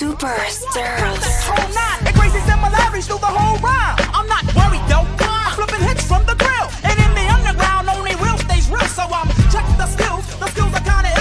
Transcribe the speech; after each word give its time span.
Superstars. 0.00 0.64
And 2.06 2.16
crazy 2.16 2.40
similarities 2.48 3.06
through 3.06 3.18
the 3.18 3.26
whole 3.26 3.58
rhyme. 3.58 3.98
I'm 4.16 4.26
not 4.28 4.48
worried 4.56 4.80
though. 4.88 5.04
I'm 5.28 5.52
flipping 5.52 5.86
hits 5.86 6.04
from 6.08 6.24
the 6.24 6.36
grill. 6.36 6.68
And 6.88 6.96
in 6.96 7.12
the 7.12 7.28
underground, 7.28 7.86
only 7.90 8.14
real 8.16 8.38
stays 8.38 8.70
real. 8.70 8.80
So 8.88 9.02
I'm 9.02 9.28
checking 9.52 9.76
the 9.76 9.84
skills. 9.84 10.24
The 10.40 10.48
skills 10.48 10.72
are 10.72 10.80
kinda 10.80 11.19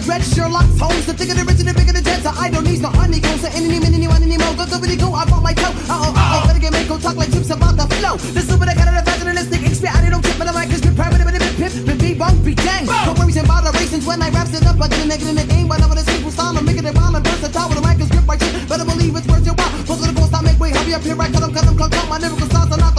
dread, 0.00 0.22
Sherlock 0.24 0.68
Holmes. 0.80 1.06
The 1.06 1.14
thicker 1.14 1.34
the 1.34 1.44
richer, 1.44 1.64
the 1.64 1.74
bigger 1.74 1.92
the 1.92 2.02
jets. 2.02 2.26
I 2.26 2.50
don't 2.50 2.64
need 2.64 2.80
no 2.80 2.88
honeycombs. 2.88 3.42
So 3.42 3.48
any, 3.52 3.76
any, 3.76 3.86
any, 3.86 4.06
any, 4.08 4.36
more. 4.36 4.54
Go, 4.56 4.64
go, 4.66 4.78
go, 4.80 4.88
go. 4.96 5.08
I 5.14 5.24
bought 5.28 5.42
my 5.42 5.54
toe. 5.54 5.72
Uh 5.88 6.08
oh, 6.08 6.12
uh 6.16 6.40
oh. 6.40 6.46
Better 6.48 6.60
get 6.60 6.72
Mako 6.72 6.98
talk 6.98 7.16
like 7.16 7.30
chips 7.32 7.50
about 7.50 7.76
the 7.76 7.86
flow. 8.00 8.16
The 8.16 8.40
super, 8.40 8.66
the 8.66 8.74
kind 8.74 8.88
of 8.88 8.96
the 8.96 9.04
fashionistic 9.04 9.62
expert. 9.64 9.92
I 9.94 10.08
don't 10.08 10.22
tip, 10.24 10.36
but 10.38 10.48
I'm 10.48 10.54
like, 10.54 10.70
cause 10.70 10.80
private, 10.80 11.24
but 11.24 11.34
it's 11.34 11.54
pip, 11.56 11.72
pip, 11.86 11.98
be 12.00 12.14
bunk, 12.14 12.36
be 12.44 12.54
dang. 12.54 12.86
No 12.86 13.12
worries 13.16 13.36
and 13.36 13.48
moderations 13.48 14.04
when 14.06 14.20
I 14.22 14.30
raps 14.30 14.52
it 14.56 14.66
up. 14.66 14.80
I 14.80 14.88
get 14.88 15.04
a 15.04 15.06
nigga 15.08 15.28
in 15.28 15.36
the 15.36 15.46
game, 15.46 15.68
but 15.68 15.80
I'm 15.80 15.88
with 15.88 16.02
a 16.02 16.06
simple 16.10 16.30
style. 16.30 16.56
I'm 16.56 16.64
making 16.64 16.84
it 16.84 16.94
rhyme 16.96 17.14
and 17.14 17.24
versatile 17.24 17.68
with 17.68 17.78
a 17.78 17.82
mic 17.84 18.00
and 18.00 18.08
script 18.08 18.28
right 18.28 18.40
shit. 18.40 18.68
Better 18.68 18.84
believe 18.84 19.16
it's 19.16 19.28
worth 19.28 19.44
your 19.44 19.54
while. 19.54 19.72
Close 19.84 20.00
to 20.02 20.12
the 20.12 20.16
ghost, 20.16 20.34
I 20.34 20.40
make 20.42 20.58
way. 20.60 20.70
Hurry 20.70 20.94
up 20.94 21.02
here, 21.02 21.16
right? 21.16 21.32
Cut 21.32 21.42
'em, 21.42 21.52
cut 21.52 21.66
'em, 21.66 21.76
cut 21.76 21.92
'em. 21.92 22.08
My 22.08 22.18
lyrical 22.18 22.46
styles 22.48 22.72
are 22.72 22.80
not 22.80 22.89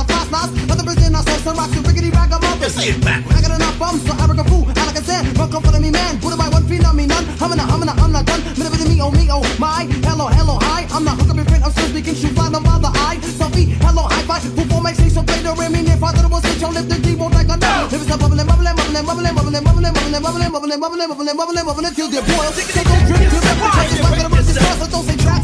the 0.41 0.47
fast 0.47 0.53
knots. 0.53 0.65
But 0.67 0.77
the 0.77 0.83
person 0.83 1.15
I 1.15 1.21
saw 1.21 1.37
some 1.37 1.57
rocks 1.57 1.75
and 1.75 1.85
rickety 1.85 2.09
ragamuffin. 2.09 2.69
Say 2.69 2.89
it 2.89 3.01
backwards. 3.03 3.37
I 3.37 3.41
got 3.41 3.55
enough 3.55 3.77
bums 3.77 4.05
Erica 4.05 4.43
Fool. 4.49 4.65
And 4.67 4.85
like 4.85 4.97
I 4.97 5.03
said, 5.03 5.37
run 5.37 5.51
come 5.51 5.63
for 5.63 5.79
me, 5.79 5.91
man. 5.91 6.19
Put 6.19 6.33
it 6.33 6.37
by 6.37 6.49
one 6.49 6.65
feet 6.67 6.85
on 6.85 6.95
me, 6.95 7.05
none. 7.05 7.25
I'm 7.41 7.49
gonna, 7.49 7.65
I'm 7.65 8.11
not 8.11 8.25
done. 8.25 8.41
Minute 8.57 8.71
with 8.71 8.87
me, 8.87 9.01
oh 9.01 9.11
me, 9.11 9.27
oh 9.29 9.43
my. 9.59 9.85
Hello, 10.05 10.27
hello, 10.27 10.57
hi. 10.61 10.87
I'm 10.91 11.03
not 11.03 11.17
hook 11.17 11.29
up 11.29 11.35
your 11.35 11.45
friend. 11.45 11.63
I'm 11.63 11.71
still 11.71 11.89
speaking. 11.89 12.15
Shoot 12.15 12.33
fly, 12.33 12.49
don't 12.49 12.63
bother. 12.63 12.91
I. 12.93 13.17
Selfie, 13.21 13.77
hello, 13.85 14.03
high 14.09 14.25
five. 14.25 14.43
Full 14.43 14.65
form, 14.65 14.83
make 14.83 14.95
so 14.95 15.21
play 15.23 15.41
the 15.41 15.53
rim. 15.53 15.75
If 15.75 16.03
I 16.03 16.11
thought 16.11 16.25
it 16.25 16.31
was 16.31 16.43
lift 16.43 16.89
the 16.89 16.97
D, 17.01 17.15
won't 17.15 17.33
like 17.33 17.49
a 17.49 17.57
no. 17.57 17.89
If 17.91 18.01
it's 18.01 18.09
a 18.09 18.17
bubbling, 18.17 18.47
bubbling, 18.47 18.75
bubbling, 18.75 19.05
bubbling, 19.05 19.35
bubbling, 19.35 19.63
bubbling, 19.63 19.93
bubbling, 19.93 20.21
bubbling, 20.21 20.51
bubbling, 20.51 20.79
bubbling, 20.81 21.09
bubbling, 21.09 21.37
bubbling, 21.37 21.65
bubbling, 21.65 21.93
till 21.93 22.09
they 22.09 22.21
boil. 22.21 22.51
Take 22.55 22.75
a 22.77 22.97
drink 23.05 23.29
to 23.29 23.37
the 23.37 23.53
fire. 23.59 23.85
It's 23.89 24.01
like 24.01 24.23
a 24.23 24.27
rip 24.29 24.45
the 24.45 24.53
sauce, 24.55 24.79
so 24.79 24.85
don't 24.89 25.05
say 25.05 25.17
trap. 25.17 25.41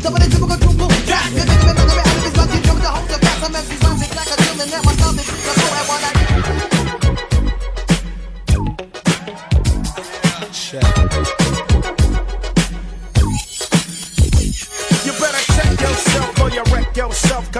Some 0.00 0.14
of 0.14 0.20
the 0.22 0.35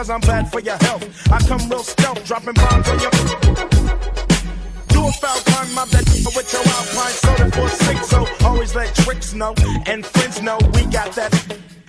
cause 0.06 0.10
I'm 0.10 0.20
bad 0.20 0.52
for 0.52 0.60
your 0.60 0.76
health. 0.76 1.04
I 1.32 1.38
come 1.40 1.68
real 1.68 1.82
stealth, 1.82 2.24
dropping 2.24 2.54
bombs 2.54 2.88
on 2.88 3.00
your. 3.00 3.10
Do 4.88 5.06
a 5.06 5.12
foul 5.12 5.40
crime, 5.40 5.74
mob 5.74 5.88
that 5.88 6.06
with 6.36 6.52
your 6.52 6.62
alpine 6.62 7.16
soda 7.24 7.50
for 7.50 7.68
six. 7.68 8.08
So 8.08 8.26
always 8.44 8.74
let 8.74 8.94
tricks 8.94 9.34
know 9.34 9.54
and 9.86 10.06
friends 10.06 10.40
know 10.42 10.58
we 10.74 10.84
got 10.86 11.12
that. 11.12 11.32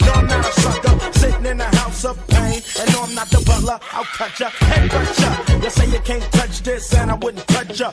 No, 0.02 0.14
I'm 0.14 0.28
not 0.28 0.46
a 0.46 0.52
sucker, 0.62 1.14
sitting 1.14 1.46
in 1.46 1.62
a 1.62 1.76
house 1.78 2.06
of 2.06 2.18
pain. 2.28 2.62
And 2.80 2.94
no, 2.94 3.04
I'm 3.04 3.14
not 3.14 3.30
the 3.30 3.44
butler, 3.46 3.80
I'll 3.92 4.06
cut 4.06 4.40
ya, 4.40 4.50
head 4.50 4.90
cut 4.90 5.20
ya. 5.20 5.60
You 5.64 5.70
say 5.70 5.88
you 5.88 6.00
can't 6.00 6.24
touch 6.32 6.62
this, 6.62 6.94
and 6.94 7.12
I 7.12 7.16
wouldn't 7.16 7.48
touch 7.48 7.80
ya. 7.80 7.92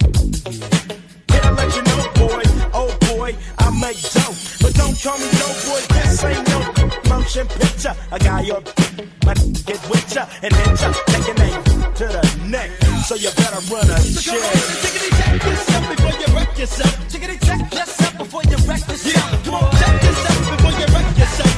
And 10.44 10.53
hit 10.53 10.81
ya, 10.81 10.93
take 11.06 11.27
your 11.27 11.37
name 11.37 11.62
to 11.97 12.05
the 12.05 12.22
neck. 12.47 12.71
So 13.09 13.15
you 13.15 13.31
better 13.37 13.60
run 13.72 13.88
a 13.88 13.99
shit. 14.00 14.43
Chickity 14.84 15.10
check 15.16 15.43
yourself 15.43 15.97
before 15.97 16.16
you 16.21 16.28
wreck 16.37 16.59
yourself. 16.59 16.94
Chickity 17.09 17.37
check 17.41 17.60
yourself 17.72 18.19
before 18.19 18.43
you 18.44 18.56
wreck 18.69 18.84
yourself. 18.87 19.15
Yeah, 19.15 19.43
come 19.44 19.55
on, 19.55 19.72
check 19.81 20.03
yourself 20.03 20.38
before 20.53 20.75
you 20.81 20.87
wreck 20.93 21.09
yourself. 21.16 21.55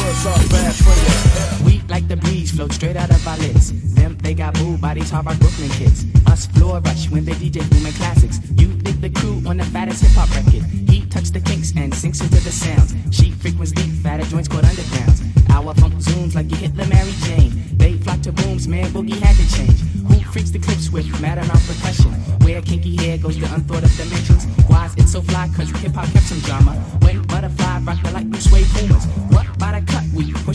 What's 0.00 0.26
all 0.26 0.48
bad 0.48 0.74
for 0.74 0.96
you? 1.04 1.64
We 1.66 1.82
like 1.88 2.08
the 2.08 2.16
breeze, 2.16 2.50
float 2.52 2.72
straight 2.72 2.96
out 2.96 3.10
of 3.10 3.26
our 3.28 3.36
lids. 3.38 3.72
Them, 3.94 4.16
they 4.22 4.32
got 4.32 4.54
booed 4.54 4.80
by 4.80 4.94
these 4.94 5.10
hard 5.10 5.26
rock 5.26 5.38
Brooklyn 5.38 5.68
kids. 5.70 6.06
Us 6.26 6.46
floor 6.46 6.80
rush 6.80 7.10
when 7.10 7.26
they 7.26 7.32
DJ 7.32 7.68
booming 7.70 7.92
classics. 7.94 8.40
You 8.56 8.68
dig 8.72 9.00
the 9.02 9.10
crew 9.10 9.42
on 9.46 9.58
the 9.58 9.64
fattest 9.64 10.02
hip 10.02 10.12
hop 10.12 10.30
record. 10.34 10.64
He 10.88 11.04
touch 11.06 11.30
the 11.30 11.40
kinks 11.40 11.74
and 11.76 11.94
sinks 11.94 12.20
into 12.20 12.40
the 12.40 12.52
sounds. 12.52 12.94
She 13.10 13.32
frequents 13.32 13.72
deep, 13.72 13.92
fatter 14.02 14.24
joints 14.24 14.48
called 14.48 14.64
undergrounds. 14.64 15.20
Our 15.50 15.74
funk 15.74 15.94
zooms 15.94 16.34
like 16.34 16.50
you 16.50 16.56
hit 16.56 16.76
the 16.76 16.86
Mary 16.86 17.12
Jane. 17.24 17.65
Man, 18.66 18.86
boogie 18.90 19.18
had 19.20 19.36
to 19.36 19.56
change. 19.56 19.80
Who 20.08 20.18
freaks 20.32 20.50
the 20.50 20.58
clips 20.58 20.90
with 20.90 21.06
matter 21.20 21.40
on 21.40 21.60
percussion? 21.70 22.10
Where 22.42 22.60
kinky 22.62 22.96
hair 22.96 23.16
goes 23.16 23.36
to 23.36 23.54
unthought 23.54 23.84
of 23.84 23.96
dimensions. 23.96 24.44
Why's 24.66 24.92
it 24.96 25.08
so 25.08 25.20
fly? 25.22 25.48
Cause 25.56 25.70
hip 25.70 25.94
hop 25.94 26.10
kept 26.12 26.26
some 26.26 26.40
drama. 26.40 26.72
When 27.02 27.22
butterfly 27.22 27.78
rock 27.84 28.02
like 28.12 28.28
blue 28.28 28.40
suede 28.40 28.66
pumas. 28.74 29.06
What 29.30 29.45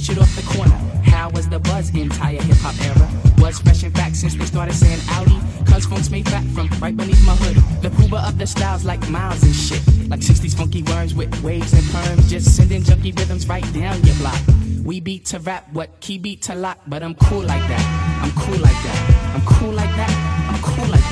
push 0.02 0.18
it 0.18 0.22
off 0.22 0.36
the 0.36 0.58
corner. 0.58 0.76
How 1.04 1.30
was 1.30 1.48
the 1.48 1.60
buzz 1.60 1.94
entire 1.94 2.42
hip 2.42 2.58
hop 2.58 2.76
era? 2.82 3.08
Was 3.38 3.60
fresh 3.60 3.84
in 3.84 3.92
fact 3.92 4.16
since 4.16 4.36
they 4.36 4.46
started 4.46 4.74
saying 4.74 5.00
Audi. 5.10 5.40
Cause 5.66 5.86
funk's 5.86 6.10
made 6.10 6.28
fat 6.28 6.44
from 6.56 6.68
right 6.80 6.96
beneath 6.96 7.24
my 7.26 7.36
hood. 7.36 7.58
The 7.84 7.90
pooba 7.90 8.28
of 8.28 8.38
the 8.40 8.48
styles 8.48 8.84
like 8.84 9.08
miles 9.10 9.44
and 9.44 9.54
shit. 9.54 9.82
Like 10.10 10.22
60s 10.22 10.56
funky 10.58 10.82
worms 10.84 11.14
with 11.14 11.30
waves 11.44 11.74
and 11.74 11.84
perms. 11.84 12.28
Just 12.30 12.56
sending 12.56 12.82
junky 12.82 13.18
rhythms 13.18 13.48
right 13.48 13.66
down 13.74 14.02
your 14.04 14.16
block. 14.16 14.42
We 14.84 15.00
beat 15.00 15.26
to 15.28 15.40
rap, 15.40 15.72
what 15.72 16.00
key 16.00 16.18
beat 16.18 16.42
to 16.44 16.56
lock, 16.56 16.80
but 16.88 17.04
I'm 17.04 17.14
cool 17.16 17.42
like 17.42 17.66
that. 17.70 18.22
I'm 18.24 18.32
cool 18.32 18.58
like 18.58 18.82
that. 18.86 19.36
I'm 19.36 19.46
cool 19.46 19.72
like 19.72 19.96
that. 19.98 20.50
I'm 20.52 20.62
cool 20.64 20.88
like 20.88 21.02
that. 21.02 21.11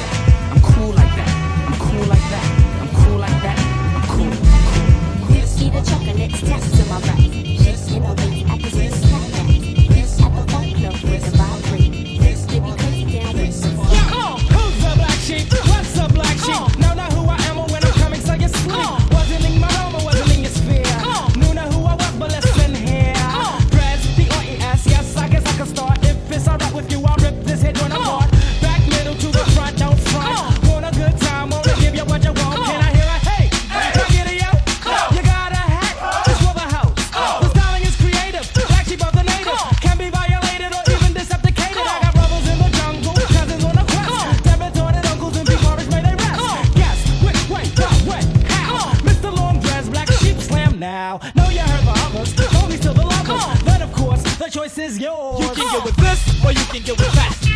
Can 55.60 55.74
get 55.74 55.86
with 55.86 55.96
this, 55.98 56.46
or 56.46 56.52
you 56.52 56.66
can 56.66 56.82
get 56.84 56.98
with 56.98 57.12
that. 57.14 57.49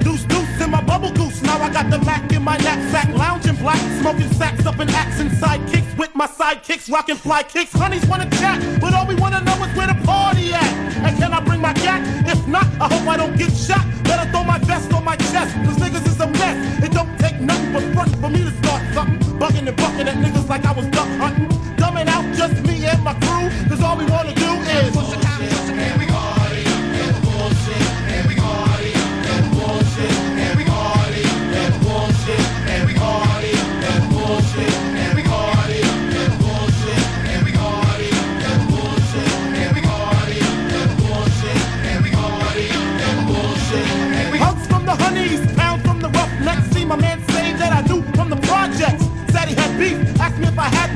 Deuce 0.00 0.24
deuce 0.24 0.60
in 0.60 0.70
my 0.70 0.82
bubble 0.82 1.12
goose. 1.12 1.42
Now 1.42 1.60
I 1.62 1.70
got 1.70 1.90
the 1.90 1.98
Mac 1.98 2.32
in 2.32 2.42
my 2.42 2.56
knapsack, 2.58 3.08
lounging 3.14 3.56
black, 3.56 3.80
smoking 4.00 4.30
sacks 4.32 4.66
up 4.66 4.78
in 4.80 4.88
axe 4.90 5.20
and 5.20 5.30
sidekicks 5.30 5.98
with 5.98 6.14
my 6.14 6.26
sidekicks, 6.26 6.90
rocking 6.90 7.16
fly 7.16 7.42
kicks. 7.42 7.72
Honeys 7.72 8.06
wanna 8.06 8.28
chat, 8.30 8.58
but 8.80 8.94
all 8.94 9.06
we 9.06 9.14
wanna 9.14 9.40
know 9.42 9.54
is 9.64 9.76
where 9.76 9.86
the 9.86 9.98
party 10.04 10.52
at. 10.52 10.72
And 11.04 11.16
can 11.18 11.32
I 11.32 11.40
bring 11.40 11.60
my 11.60 11.72
gat? 11.74 12.00
If 12.26 12.46
not, 12.46 12.66
I 12.80 12.88
hope 12.92 13.06
I 13.08 13.16
don't 13.16 13.36
get 13.36 13.52
shot. 13.52 13.84
Better 14.04 14.30
throw 14.30 14.44
my 14.44 14.58
vest 14.58 14.92
on 14.92 15.04
my 15.04 15.16
chest, 15.16 15.54
cause 15.64 15.76
niggas 15.76 16.06
is 16.06 16.20
a 16.20 16.26
mess. 16.26 16.84
It 16.84 16.92
don't 16.92 17.18
take 17.18 17.40
nothing 17.40 17.72
but 17.72 17.82
front 17.94 18.16
for 18.16 18.30
me 18.30 18.44
to 18.44 18.52
start 18.62 18.82
something. 18.94 19.18
Bugging 19.38 19.68
and 19.68 19.76
bucking 19.76 20.08
at 20.08 20.16
niggas 20.16 20.48
like 20.48 20.64
I 20.64 20.72
was 20.72 20.86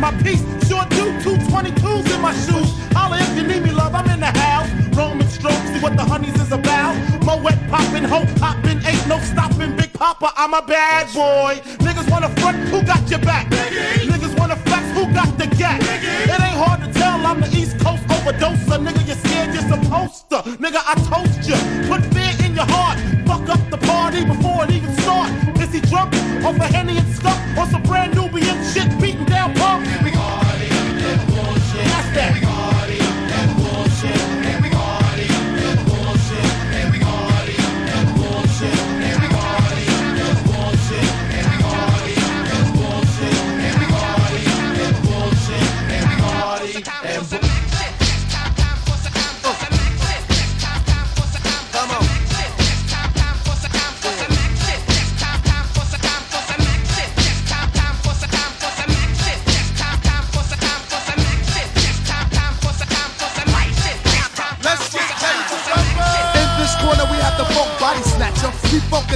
my 0.02 0.10
piece. 0.20 0.42
Sure 0.66 0.84
do, 0.90 1.04
two 1.22 1.38
22s 1.46 2.12
in 2.12 2.20
my 2.20 2.34
shoes. 2.44 2.70
Holla 2.92 3.18
if 3.20 3.36
you 3.36 3.46
need 3.46 3.62
me, 3.62 3.70
love, 3.70 3.94
I'm 3.94 4.10
in 4.10 4.18
the 4.18 4.34
house. 4.44 4.68
Roman 4.98 5.28
stroke, 5.28 5.62
see 5.70 5.78
what 5.78 5.96
the 5.96 6.02
honeys 6.02 6.34
is 6.42 6.50
about. 6.50 6.94
Moet 7.22 7.56
poppin', 7.70 8.02
hope 8.02 8.28
poppin', 8.40 8.84
ain't 8.84 9.06
no 9.06 9.18
stopping. 9.20 9.76
Big 9.76 9.92
Papa, 9.92 10.32
I'm 10.36 10.54
a 10.54 10.62
bad 10.62 11.06
boy. 11.14 11.54
Niggas 11.86 12.10
wanna 12.10 12.30
front, 12.40 12.58
who 12.70 12.82
got 12.82 13.08
your 13.08 13.20
back? 13.20 13.46
Niggas 14.10 14.36
wanna 14.36 14.56
flex, 14.56 14.84
who 14.90 15.06
got 15.14 15.30
the 15.38 15.46
gat? 15.46 15.80
It 15.80 16.40
ain't 16.46 16.58
hard 16.64 16.80
to 16.82 16.92
tell, 16.98 17.24
I'm 17.24 17.40
the 17.40 17.50
East 17.56 17.78
Coast 17.78 18.02
overdoser. 18.14 18.78
Nigga, 18.84 19.06
you're 19.06 19.22
scared, 19.24 19.54
you're 19.54 19.70
supposed 19.74 20.28
to. 20.30 20.38
Nigga, 20.64 20.82
I 20.84 20.94
toast 21.10 21.48
you. 21.48 21.58
Put 21.88 22.02
fear 22.12 22.32
in 22.44 22.56
your 22.56 22.66
heart. 22.74 22.98
Fuck 23.24 23.48
up 23.54 23.62
the 23.70 23.78
party 23.78 24.24
before 24.24 24.64
it 24.64 24.72
even 24.72 24.92
start. 24.96 25.30
Is 25.62 25.72
he 25.72 25.80
drunk 25.80 26.12
off 26.44 26.58
a 26.58 26.66
Henny 26.74 26.98
and 26.98 27.08
stuff? 27.14 27.38
Or 27.56 27.66
some 27.66 27.84
brand 27.84 28.16
Nubian 28.16 28.51
shit 28.51 28.51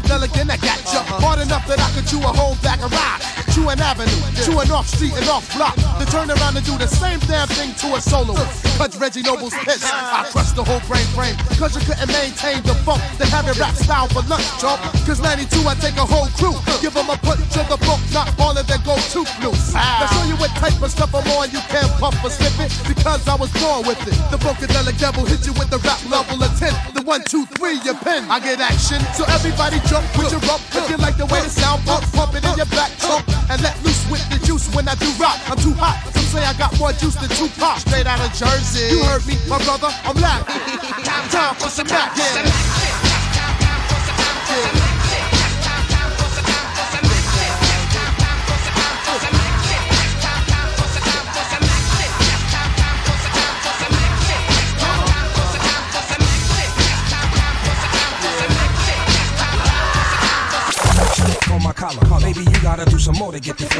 Funkadelic 0.06 0.50
I 0.50 0.56
got 0.56 0.94
ya. 0.94 1.02
Hard 1.18 1.40
enough 1.40 1.66
that 1.66 1.80
I 1.80 1.90
could 1.94 2.06
chew 2.06 2.20
a 2.20 2.32
whole 2.32 2.54
bag 2.62 2.80
of 2.82 2.92
rock. 2.92 3.35
Chew 3.56 3.72
an 3.72 3.80
avenue, 3.80 4.20
to 4.44 4.52
an 4.60 4.68
off 4.68 4.84
street 4.84 5.16
and 5.16 5.24
off 5.32 5.48
block. 5.56 5.72
To 5.96 6.04
turn 6.12 6.28
around 6.28 6.60
and 6.60 6.66
do 6.68 6.76
the 6.76 6.86
same 6.86 7.16
damn 7.24 7.48
thing 7.48 7.72
to 7.80 7.96
a 7.96 8.00
soloist. 8.04 8.52
Cut 8.76 8.92
Reggie 9.00 9.22
Noble's 9.24 9.56
piss. 9.64 9.80
I 9.80 10.28
crushed 10.28 10.56
the 10.56 10.62
whole 10.62 10.84
brain 10.84 11.08
frame. 11.16 11.32
Cause 11.56 11.72
you 11.72 11.80
couldn't 11.80 12.12
maintain 12.12 12.60
the 12.68 12.76
funk. 12.84 13.00
Then 13.16 13.32
have 13.32 13.48
it 13.48 13.56
rap 13.56 13.72
style 13.72 14.12
for 14.12 14.20
lunch, 14.28 14.44
chump. 14.60 14.84
Cause 15.08 15.24
92, 15.24 15.64
I 15.64 15.72
take 15.80 15.96
a 15.96 16.04
whole 16.04 16.28
crew. 16.36 16.52
Give 16.84 16.92
them 16.92 17.08
a 17.08 17.16
punch 17.16 17.40
to 17.56 17.64
the 17.64 17.80
book, 17.80 17.96
not 18.12 18.28
all 18.36 18.52
of 18.52 18.68
them 18.68 18.80
go 18.84 18.92
too 19.08 19.24
loose. 19.40 19.72
Now 19.72 20.04
show 20.04 20.28
you 20.28 20.36
what 20.36 20.52
type 20.60 20.76
of 20.76 20.92
stuff 20.92 21.16
I'm 21.16 21.24
on. 21.40 21.48
You 21.48 21.64
can't 21.72 21.88
puff 21.96 22.12
or 22.20 22.28
slip 22.28 22.52
it 22.60 22.68
because 22.84 23.24
I 23.24 23.40
was 23.40 23.48
born 23.56 23.88
with 23.88 24.04
it. 24.04 24.20
The 24.28 24.36
Funkadelic 24.36 25.00
devil 25.00 25.24
hit 25.24 25.48
you 25.48 25.56
with 25.56 25.72
the 25.72 25.80
rap 25.80 26.04
level 26.12 26.44
of 26.44 26.52
10. 26.60 26.76
The 26.92 27.00
one, 27.08 27.24
two, 27.24 27.48
three, 27.56 27.80
your 27.88 27.96
pen. 28.04 28.28
I 28.28 28.36
get 28.36 28.60
action. 28.60 29.00
So 29.16 29.24
everybody 29.32 29.80
jump, 29.88 30.04
put 30.12 30.28
your. 30.28 30.44
If 30.76 30.92
you 30.92 31.00
like 31.00 31.16
the 31.16 31.24
way 31.24 31.40
the 31.40 31.48
sound 31.48 31.80
pump, 31.88 32.04
pump 32.12 32.36
it 32.36 32.44
in 32.44 32.52
your 32.60 32.68
back 32.76 32.92
trunk. 33.00 33.24
And 33.48 33.62
let 33.62 33.80
loose 33.84 34.04
with 34.10 34.28
the 34.30 34.38
juice 34.44 34.66
when 34.74 34.88
I 34.88 34.94
do 34.96 35.06
rock. 35.22 35.38
I'm 35.48 35.56
too 35.58 35.72
hot. 35.74 36.02
Some 36.14 36.24
say 36.24 36.44
I 36.44 36.52
got 36.54 36.76
more 36.78 36.92
juice 36.92 37.14
than 37.14 37.28
two 37.30 37.48
Tupac. 37.48 37.78
Straight 37.80 38.06
out 38.06 38.20
of 38.20 38.32
Jersey. 38.34 38.94
You 38.94 39.04
heard 39.04 39.24
me, 39.26 39.34
my 39.48 39.62
brother. 39.64 39.88
I'm 40.04 40.16
live. 40.16 40.46
Time 41.30 41.54
for 41.54 41.68
some. 41.68 41.86
Yeah. 41.86 42.86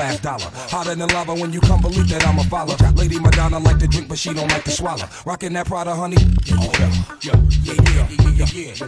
Last 0.06 0.22
dollar. 0.22 0.50
Hotter 0.70 0.94
than 0.94 1.08
lava 1.08 1.34
when 1.34 1.52
you 1.52 1.60
come 1.60 1.80
believe 1.80 2.08
that 2.08 2.26
I'm 2.26 2.38
a 2.38 2.44
follower. 2.44 2.76
Lady 2.94 3.18
Madonna 3.18 3.58
like 3.58 3.78
to 3.78 3.86
drink, 3.88 4.08
but 4.08 4.18
she 4.18 4.32
don't 4.32 4.50
like 4.50 4.64
to 4.64 4.70
swallow. 4.70 5.04
Rockin' 5.24 5.52
that 5.54 5.66
Prada, 5.66 5.94
honey. 5.94 6.16
Yeah, 6.44 6.56
yeah, 6.78 6.92
yeah, 7.22 7.34
yeah, 7.64 7.74
yeah, 7.74 8.06
yeah, 8.36 8.46
yeah, 8.46 8.86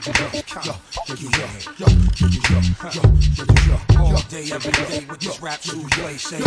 yeah, 3.67 3.99
All 3.99 4.23
day, 4.29 4.47
every 4.53 4.73
day 4.73 5.07
with 5.09 5.21
this 5.21 5.41
rap 5.43 5.61
shoes 5.61 5.91
play. 5.91 6.17
Say, 6.17 6.39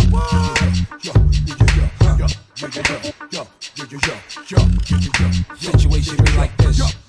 Situation 5.57 6.15
be 6.23 6.31
like 6.37 6.55
this. 6.57 7.00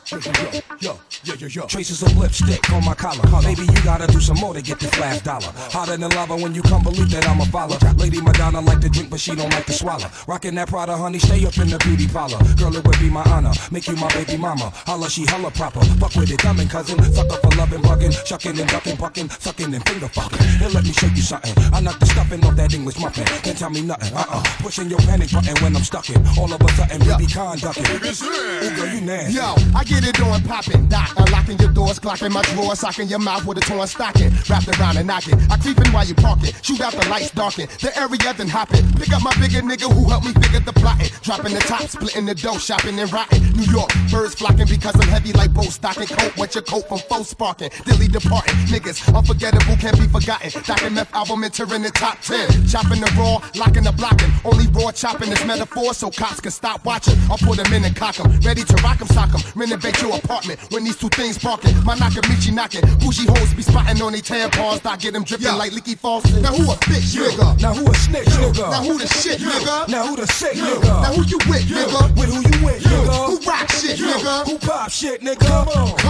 Traces 1.68 2.02
of 2.02 2.16
lipstick 2.18 2.70
on 2.72 2.84
my 2.84 2.94
collar. 2.94 3.22
Maybe 3.42 3.62
you 3.62 3.82
gotta 3.82 4.06
do 4.06 4.20
some 4.20 4.36
more 4.38 4.52
to 4.52 4.60
get 4.60 4.78
this 4.78 4.92
last 4.98 5.24
dollar. 5.24 5.52
Hotter 5.72 5.96
than 5.96 6.10
lava 6.10 6.36
when 6.36 6.54
you 6.54 6.62
come 6.62 6.82
believe 6.82 7.10
that 7.10 7.26
I'm 7.28 7.40
a 7.40 7.46
follower. 7.46 7.78
Lady 7.96 8.20
Madonna 8.20 8.60
like 8.60 8.80
to 8.80 8.88
drink, 8.88 9.10
but 9.10 9.20
she 9.20 9.34
don't 9.34 9.50
like 9.50 9.64
to 9.66 9.72
swallow. 9.72 10.06
Rockin' 10.26 10.54
that 10.56 10.68
Prada, 10.68 10.96
honey, 10.96 11.18
stay 11.18 11.44
up 11.46 11.56
in 11.58 11.68
the 11.68 11.78
beauty 11.78 12.06
parlor. 12.08 12.38
Girl, 12.56 12.76
it 12.76 12.86
would 12.86 12.98
be 12.98 13.08
my 13.08 13.22
honor. 13.24 13.52
Make 13.70 13.86
you 13.88 13.96
my 13.96 14.08
baby 14.12 14.36
mama. 14.36 14.70
Holla, 14.86 15.08
she 15.08 15.24
hella 15.26 15.50
proper. 15.50 15.80
Fuck 15.96 16.14
with 16.16 16.30
it, 16.30 16.40
dumbin' 16.40 16.68
cousin. 16.68 17.02
Suck 17.12 17.30
up 17.32 17.40
for 17.40 17.56
loving, 17.56 17.80
bugging. 17.80 18.12
Shucking 18.26 18.58
and 18.58 18.68
ducking, 18.68 18.96
bucking. 18.96 19.30
Sucking 19.30 19.72
and 19.72 19.88
finger 19.88 20.08
fucking. 20.08 20.46
Here, 20.58 20.68
let 20.68 20.84
me 20.84 20.92
show 20.92 21.06
you 21.06 21.22
something. 21.22 21.52
I 21.72 21.80
knock 21.80 21.98
the 21.98 22.06
stuffing 22.06 22.44
off 22.44 22.56
that 22.56 22.74
English 22.74 22.98
muffin. 22.98 23.24
Can't 23.42 23.56
tell 23.56 23.70
me 23.70 23.82
nothing. 23.82 24.12
Uh 24.14 24.24
uh. 24.28 24.42
Pushing 24.60 24.90
your 24.90 25.00
panic 25.00 25.32
button 25.32 25.56
when 25.62 25.74
I'm 25.76 25.84
stuck 25.84 26.10
in. 26.10 26.20
All 26.38 26.52
of 26.52 26.60
a 26.60 26.68
sudden, 26.72 27.00
baby, 27.00 27.26
conducting. 27.26 27.86
Ooh, 27.86 28.76
girl, 28.76 28.88
you 28.92 29.00
nasty. 29.00 29.34
Yo, 29.34 29.54
I 29.74 29.84
get 29.84 30.01
it 30.04 30.20
on 30.20 30.42
poppin', 30.42 30.88
doc. 30.88 31.12
Unlocking 31.16 31.58
your 31.58 31.72
doors, 31.72 31.98
clocking 31.98 32.30
my 32.30 32.42
drawers, 32.54 32.80
socking 32.80 33.08
your 33.08 33.18
mouth 33.18 33.44
with 33.44 33.58
a 33.58 33.60
torn 33.60 33.86
stocking. 33.86 34.30
Wrapped 34.48 34.68
around 34.78 34.96
and 34.96 35.06
knocking. 35.06 35.38
I 35.50 35.56
creepin' 35.56 35.92
while 35.92 36.04
you 36.04 36.14
parkin'. 36.14 36.52
Shoot 36.62 36.80
out 36.80 36.92
the 36.92 37.08
lights, 37.08 37.30
darken. 37.30 37.68
The 37.80 37.96
area 37.98 38.32
then 38.34 38.48
hoppin'. 38.48 38.84
Pick 38.94 39.12
up 39.12 39.22
my 39.22 39.34
bigger 39.40 39.60
nigga 39.60 39.92
who 39.92 40.08
helped 40.08 40.26
me 40.26 40.32
figure 40.32 40.60
the 40.60 40.72
plotting. 40.72 41.10
Dropping 41.22 41.54
the 41.54 41.60
top, 41.60 41.82
splitting 41.82 42.26
the 42.26 42.34
dough, 42.34 42.58
shopping 42.58 42.98
and 42.98 43.12
rotting. 43.12 43.42
New 43.52 43.70
York, 43.70 43.90
birds 44.10 44.34
flocking 44.34 44.66
because 44.66 44.94
I'm 44.96 45.08
heavy 45.08 45.32
like 45.32 45.52
boat 45.52 45.72
stocking. 45.72 46.06
Coat, 46.06 46.36
wet 46.36 46.54
your 46.54 46.62
coat 46.64 46.88
from 46.88 46.98
foe 46.98 47.22
sparking. 47.22 47.70
Dilly 47.84 48.08
departing. 48.08 48.54
Niggas, 48.66 49.14
unforgettable, 49.14 49.76
can't 49.76 49.98
be 49.98 50.06
forgotten. 50.06 50.50
Docking 50.62 50.94
meth 50.94 51.14
album 51.14 51.44
entering 51.44 51.82
the 51.82 51.90
top 51.90 52.20
10. 52.20 52.66
Chopping 52.66 53.00
the 53.00 53.10
raw, 53.18 53.40
locking 53.54 53.84
the 53.84 53.92
blocking. 53.92 54.30
Only 54.44 54.66
raw 54.68 54.90
chopping 54.92 55.30
is 55.30 55.44
metaphor 55.44 55.94
so 55.94 56.10
cops 56.10 56.40
can 56.40 56.50
stop 56.50 56.84
watching. 56.84 57.16
I'll 57.30 57.38
put 57.38 57.56
them 57.58 57.72
in 57.72 57.84
and 57.84 57.94
cock 57.94 58.18
'em. 58.20 58.40
Ready 58.40 58.64
to 58.64 58.74
rock 58.82 59.00
'em, 59.00 59.08
sock 59.08 59.34
'em. 59.34 59.40
Renovate 59.54 59.91
your 60.00 60.16
apartment 60.16 60.60
when 60.70 60.84
these 60.84 60.96
two 60.96 61.08
things 61.08 61.38
barking. 61.38 61.74
My 61.84 61.96
Nakamichi 61.96 62.52
knocking. 62.52 62.82
Bougie 63.00 63.26
hoes 63.26 63.52
be 63.54 63.62
spotting 63.62 64.00
on 64.00 64.12
they 64.12 64.20
tampons. 64.20 64.84
I 64.86 64.96
get 64.96 65.12
them 65.12 65.24
dripping 65.24 65.56
like 65.58 65.72
leaky 65.72 65.94
faucet. 65.94 66.40
Now 66.40 66.52
who 66.52 66.70
a 66.70 66.76
bitch, 66.76 67.16
nigga? 67.16 67.60
Now 67.60 67.74
who 67.74 67.90
a 67.90 67.94
snitch, 67.94 68.26
nigga? 68.28 68.70
Now 68.70 68.82
who 68.82 68.98
the 68.98 69.06
shit, 69.06 69.40
nigga? 69.40 69.88
Now 69.88 70.06
who 70.06 70.16
the 70.16 70.26
sick, 70.26 70.56
nigga? 70.56 71.02
Now 71.02 71.12
who 71.12 71.24
you 71.24 71.38
with, 71.48 71.66
nigga? 71.68 72.16
With 72.16 72.30
who 72.30 72.40
you 72.40 72.64
with, 72.64 72.82
nigga? 72.82 73.26
Who 73.26 73.38
rock 73.48 73.70
shit, 73.70 73.98
nigga? 73.98 74.46
Who 74.46 74.58
pop 74.58 74.90
shit, 74.90 75.20
nigga? 75.20 75.40
Come 75.40 75.68
on. 75.68 76.01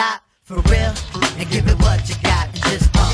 Stop 0.00 0.22
for 0.44 0.54
real 0.72 0.94
and 1.36 1.50
give 1.50 1.68
it 1.68 1.78
what 1.84 2.00
you 2.08 2.14
got 2.22 2.48
and 2.48 2.62
just 2.72 2.88
uh 2.94 3.12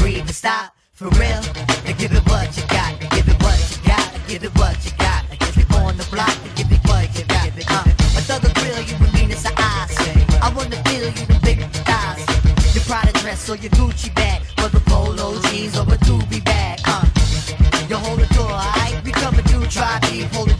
breathe 0.00 0.20
and 0.20 0.34
stop 0.34 0.76
for 0.92 1.08
real 1.16 1.40
and 1.86 1.96
give 1.96 2.12
it 2.12 2.22
what 2.28 2.54
you 2.58 2.62
got 2.68 2.92
and 3.00 3.08
give 3.16 3.26
it 3.26 3.38
what 3.42 3.56
you 3.72 3.78
got 3.88 4.12
and 4.12 4.22
give 4.28 4.44
it 4.44 4.52
what 4.58 4.76
you 4.84 4.92
got 4.98 5.24
and 5.30 5.38
give 5.40 5.56
it 5.56 5.66
on 5.76 5.96
the 5.96 6.06
block 6.12 6.36
and 6.44 6.54
give 6.56 6.70
it 6.70 6.82
what 6.88 7.08
you 7.16 7.24
got. 7.24 7.48
Uh, 7.70 8.48
a 8.48 8.52
grill 8.60 8.82
you 8.84 8.96
with 9.00 9.14
mean 9.14 9.30
as 9.30 9.46
an 9.46 9.52
eye. 9.56 9.88
I 10.42 10.52
wanna 10.54 10.76
feel 10.84 11.08
you 11.08 11.24
the 11.32 11.40
big 11.42 11.58
thighs. 11.88 12.20
Your 12.74 12.84
Prada 12.84 13.12
dress 13.20 13.48
or 13.48 13.56
your 13.56 13.70
Gucci 13.70 14.14
bag, 14.14 14.42
whether 14.58 14.80
polo 14.80 15.40
jeans 15.48 15.74
or 15.74 15.84
a 15.84 15.96
doobie 16.04 16.44
bag. 16.44 16.80
Uh, 16.84 17.02
you 17.88 17.96
hold 17.96 18.20
the 18.20 18.28
door, 18.34 18.52
alright? 18.52 19.02
We 19.04 19.12
coming 19.12 19.44
through, 19.44 19.66
try 19.68 19.98
deep, 20.00 20.26
hold 20.34 20.50
it 20.50 20.57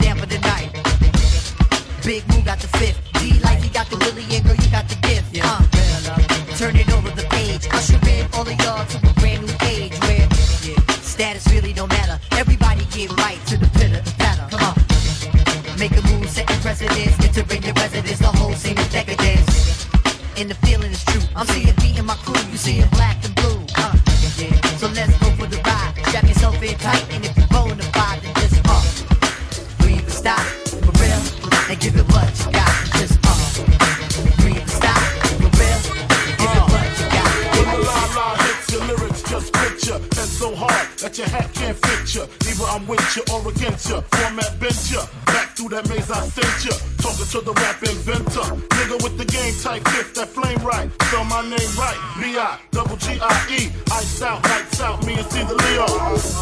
you 43.19 43.35
or 43.35 43.43
against 43.51 43.89
you. 43.89 44.01
Format 44.15 44.61
bent. 44.61 44.79
Back 45.27 45.57
through 45.57 45.71
that 45.71 45.89
maze 45.89 46.11
I 46.11 46.23
sent 46.29 46.65
you. 46.65 46.75
Talking 47.03 47.27
to 47.27 47.41
the 47.43 47.53
rap 47.53 47.83
inventor. 47.83 48.47
Nigga 48.79 49.03
with 49.03 49.19
the 49.19 49.25
game 49.25 49.55
type 49.59 49.83
fifth, 49.89 50.15
that 50.15 50.29
flame 50.29 50.59
right. 50.63 50.89
Spell 51.03 51.25
my 51.25 51.43
name 51.43 51.73
right. 51.77 51.99
B-I, 52.21 52.59
double 52.71 52.97
G-I-E. 52.97 53.73
Iced 53.91 54.23
out, 54.23 54.43
lights 54.45 54.81
out, 54.81 55.05
me 55.07 55.15
and 55.19 55.27
see 55.27 55.43
the 55.43 55.55
Leo. 55.55 55.87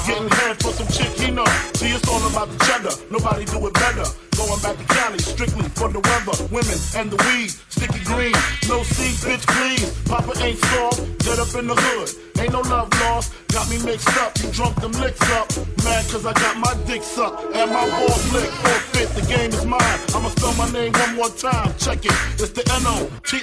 Getting 0.07 0.29
head 0.29 0.61
for 0.63 0.73
some 0.73 0.89
chick 0.89 1.13
he 1.19 1.31
know. 1.31 1.49
See, 1.75 1.91
it's 1.91 2.07
all 2.09 2.23
about 2.29 2.49
the 2.53 2.59
cheddar. 2.67 2.95
Nobody 3.11 3.45
do 3.47 3.67
it 3.67 3.75
better. 3.75 4.07
Going 4.37 4.61
back 4.61 4.77
to 4.77 4.85
Cali, 4.93 5.19
strictly 5.19 5.69
for 5.81 5.89
the 5.89 6.01
weather, 6.01 6.37
women, 6.53 6.79
and 6.95 7.11
the 7.11 7.19
weed. 7.25 7.51
Sticky 7.73 8.05
green, 8.05 8.37
no 8.69 8.83
seeds, 8.85 9.25
bitch, 9.25 9.47
please. 9.49 9.89
Papa 10.05 10.33
ain't 10.45 10.59
soft, 10.71 11.01
get 11.25 11.39
up 11.39 11.53
in 11.57 11.67
the 11.67 11.75
hood. 11.75 12.09
Ain't 12.39 12.53
no 12.53 12.61
love 12.61 12.93
lost, 13.01 13.33
got 13.67 13.71
me 13.71 13.85
mixed 13.85 14.17
up. 14.19 14.39
You 14.39 14.51
drunk 14.51 14.81
them 14.81 14.93
licks 14.93 15.21
up. 15.31 15.51
Mad 15.85 16.09
cause 16.11 16.25
I 16.27 16.33
got 16.33 16.57
my 16.57 16.75
dick 16.87 17.03
sucked 17.03 17.55
and 17.55 17.71
my 17.71 17.89
balls 17.89 18.33
licked. 18.33 18.53
Forfeit, 18.53 19.09
the 19.11 19.23
game 19.27 19.51
is 19.51 19.65
mine. 19.65 19.81
I'ma 20.15 20.29
spell 20.31 20.55
my 20.55 20.71
name 20.71 20.93
one 20.93 21.15
more 21.17 21.29
time. 21.31 21.75
Check 21.79 22.05
it, 22.05 22.13
it's 22.35 22.51
the 22.51 22.63
N-O-T-O-R-I-O-U-S. 22.81 23.41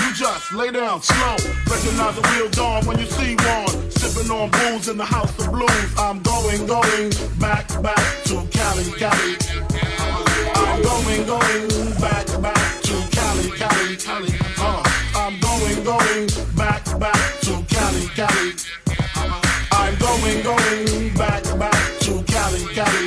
You 0.00 0.14
just 0.14 0.52
lay 0.52 0.70
down 0.70 1.02
slow. 1.02 1.36
Recognize 1.68 2.14
the 2.16 2.22
real 2.34 2.48
dawn 2.50 2.86
when 2.86 2.98
you 2.98 3.06
see 3.06 3.36
one. 3.36 3.90
Sipping 3.90 4.30
on 4.30 4.50
booze 4.50 4.88
in 4.88 4.96
the 4.96 5.04
house 5.04 5.36
of 5.38 5.50
blues. 5.50 5.98
I'm 5.98 6.22
going, 6.22 6.66
going 6.66 7.12
back, 7.38 7.68
back 7.82 8.24
to 8.24 8.46
Cali, 8.50 8.84
Cali. 8.98 9.36
I'm 10.54 10.82
going, 10.82 11.26
going 11.26 11.68
back, 12.00 12.26
back 12.40 12.82
to 12.82 12.94
Cali, 13.12 13.50
Cali, 13.50 13.96
Cali. 13.96 14.32
Uh, 14.58 14.82
I'm 15.14 15.38
going, 15.40 15.84
going 15.84 16.28
back, 16.56 16.84
back 16.98 17.40
to 17.42 17.57
Cali, 17.88 18.06
Cali. 18.08 18.52
I'm 19.72 19.98
going, 19.98 20.42
going 20.42 21.14
back, 21.14 21.42
back 21.58 21.98
to 22.00 22.22
Cali, 22.24 22.60
Cali. 22.74 23.06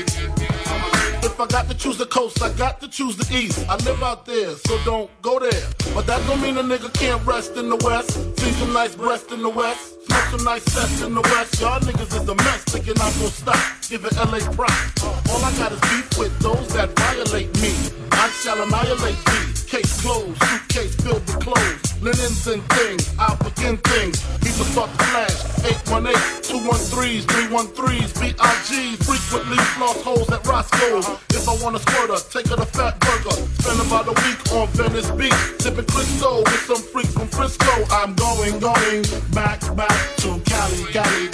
If 1.22 1.40
I 1.40 1.46
got 1.46 1.70
to 1.70 1.76
choose 1.78 2.00
the 2.00 2.08
coast, 2.08 2.42
I 2.42 2.52
got 2.54 2.82
to 2.82 2.88
choose 2.88 3.16
the 3.16 3.32
east. 3.32 3.64
I 3.70 3.76
live 3.86 4.02
out 4.02 4.26
there, 4.26 4.56
so 4.56 4.84
don't 4.84 5.12
go 5.22 5.38
there. 5.38 5.68
But 5.94 6.08
that 6.08 6.26
don't 6.26 6.42
mean 6.42 6.58
a 6.58 6.64
nigga 6.64 6.92
can't 6.96 7.24
rest 7.28 7.58
in 7.58 7.70
the 7.70 7.76
west. 7.86 8.10
See 8.40 8.52
some 8.54 8.74
nice 8.74 8.96
breast 8.96 9.32
in 9.32 9.44
the 9.44 9.50
west. 9.50 10.04
Smoke 10.08 10.40
some 10.40 10.44
nice 10.46 10.64
sets 10.64 11.04
in 11.04 11.14
the 11.14 11.22
west. 11.22 11.62
Y'all 11.62 11.80
niggas 11.82 12.20
is 12.20 12.28
a 12.28 12.34
mess, 12.34 12.64
thinking 12.64 13.00
I'm 13.00 13.14
gonna 13.20 13.30
stop. 13.30 13.62
Give 13.88 14.04
it 14.04 14.16
LA 14.16 14.40
props. 14.52 15.04
All 15.30 15.46
I 15.46 15.56
got 15.60 15.74
is 15.74 15.82
beef 15.82 16.18
with 16.18 16.40
those 16.40 16.68
that 16.74 16.90
violate 16.98 17.54
me. 17.62 17.72
I 18.14 18.30
shall 18.42 18.60
annihilate 18.64 19.26
thee. 19.26 19.51
Case 19.72 20.02
closed, 20.02 20.44
suitcase 20.44 20.96
filled 20.96 21.26
with 21.26 21.40
clothes. 21.40 22.02
Linens 22.02 22.46
and 22.46 22.62
things, 22.76 23.16
I'll 23.18 23.38
begin 23.38 23.78
things. 23.78 24.20
People 24.44 24.66
start 24.66 24.92
to 24.92 24.98
flash. 25.06 25.32
818, 25.64 26.12
213s, 26.44 27.24
313s, 27.24 28.12
BIGs. 28.20 28.98
Frequently 29.00 29.56
floss 29.80 30.02
holes 30.04 30.30
at 30.30 30.46
Roscoe's. 30.46 31.08
If 31.30 31.48
I 31.48 31.56
want 31.64 31.78
a 31.78 31.80
squirter, 31.80 32.20
take 32.30 32.48
her 32.50 32.58
to 32.58 32.68
Fatburger. 32.68 33.32
Spend 33.64 33.80
about 33.88 34.12
a 34.12 34.16
week 34.28 34.44
on 34.52 34.68
Venice 34.76 35.10
Beach. 35.12 35.40
Sipping 35.64 35.86
Cristo 35.86 36.40
with 36.40 36.64
some 36.68 36.84
freaks 36.92 37.14
from 37.14 37.30
Frisco. 37.30 37.72
I'm 37.92 38.14
going, 38.16 38.60
going 38.60 39.04
back, 39.32 39.62
back 39.78 40.18
to 40.18 40.38
Cali, 40.52 40.84
Cali. 40.92 41.30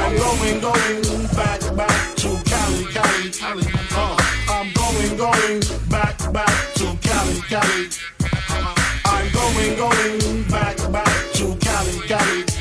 I'm 0.00 0.16
going, 0.16 0.60
going 0.64 1.28
back, 1.36 1.60
back 1.76 2.16
to 2.24 2.40
Cali, 2.48 2.84
Cali, 2.88 3.30
Cali. 3.32 3.64
Uh, 3.92 4.21
going, 5.16 5.60
going 5.60 5.60
back, 5.88 6.32
back 6.32 6.74
to 6.74 6.96
Cali, 7.02 7.40
Cali. 7.48 7.88
I'm 9.04 9.32
going, 9.32 9.76
going 9.76 10.42
back, 10.48 10.76
back 10.92 11.32
to 11.34 11.56
Cali, 11.60 12.00
Cali. 12.08 12.51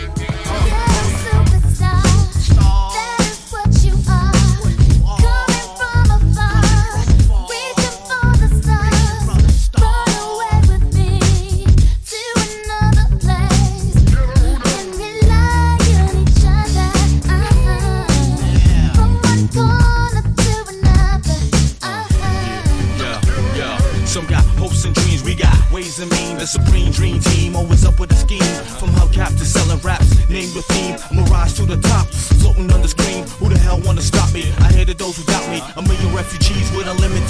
Name 30.31 30.50
your 30.55 30.63
theme. 30.63 30.95
I'ma 31.11 31.23
rise 31.27 31.53
to 31.55 31.65
the 31.65 31.77
top, 31.77 32.07
floating 32.39 32.71
on 32.71 32.81
the 32.81 32.88
screen. 32.88 33.27
Who 33.39 33.50
the 33.50 33.59
hell 33.59 33.79
wanna 33.83 34.01
stop 34.01 34.33
me? 34.33 34.53
I 34.59 34.71
hated 34.71 34.97
those 34.97 35.17
who 35.17 35.23
doubt 35.23 35.47
me. 35.50 35.59
A 35.75 35.81
million 35.81 36.15
refugees 36.15 36.71
with 36.71 36.88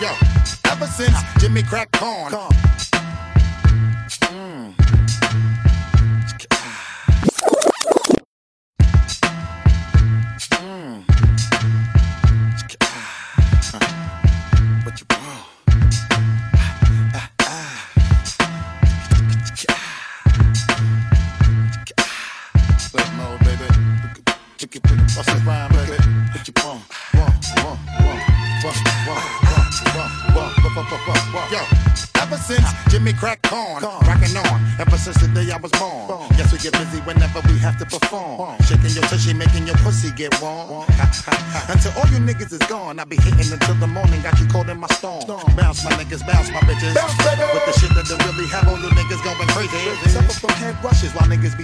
Yo, 0.00 0.12
ever 0.70 0.86
since 0.86 1.16
Jimmy 1.38 1.62
cracked 1.62 1.98
corn. 1.98 2.32
Mm. 4.20 4.85
Get 40.28 40.42
warm. 40.42 40.84
Until 41.68 41.92
all 41.98 42.08
you 42.10 42.18
niggas 42.18 42.52
is 42.52 42.66
gone, 42.68 42.98
I'll 42.98 43.06
be 43.06 43.16
hitting 43.16 43.52
until 43.52 43.75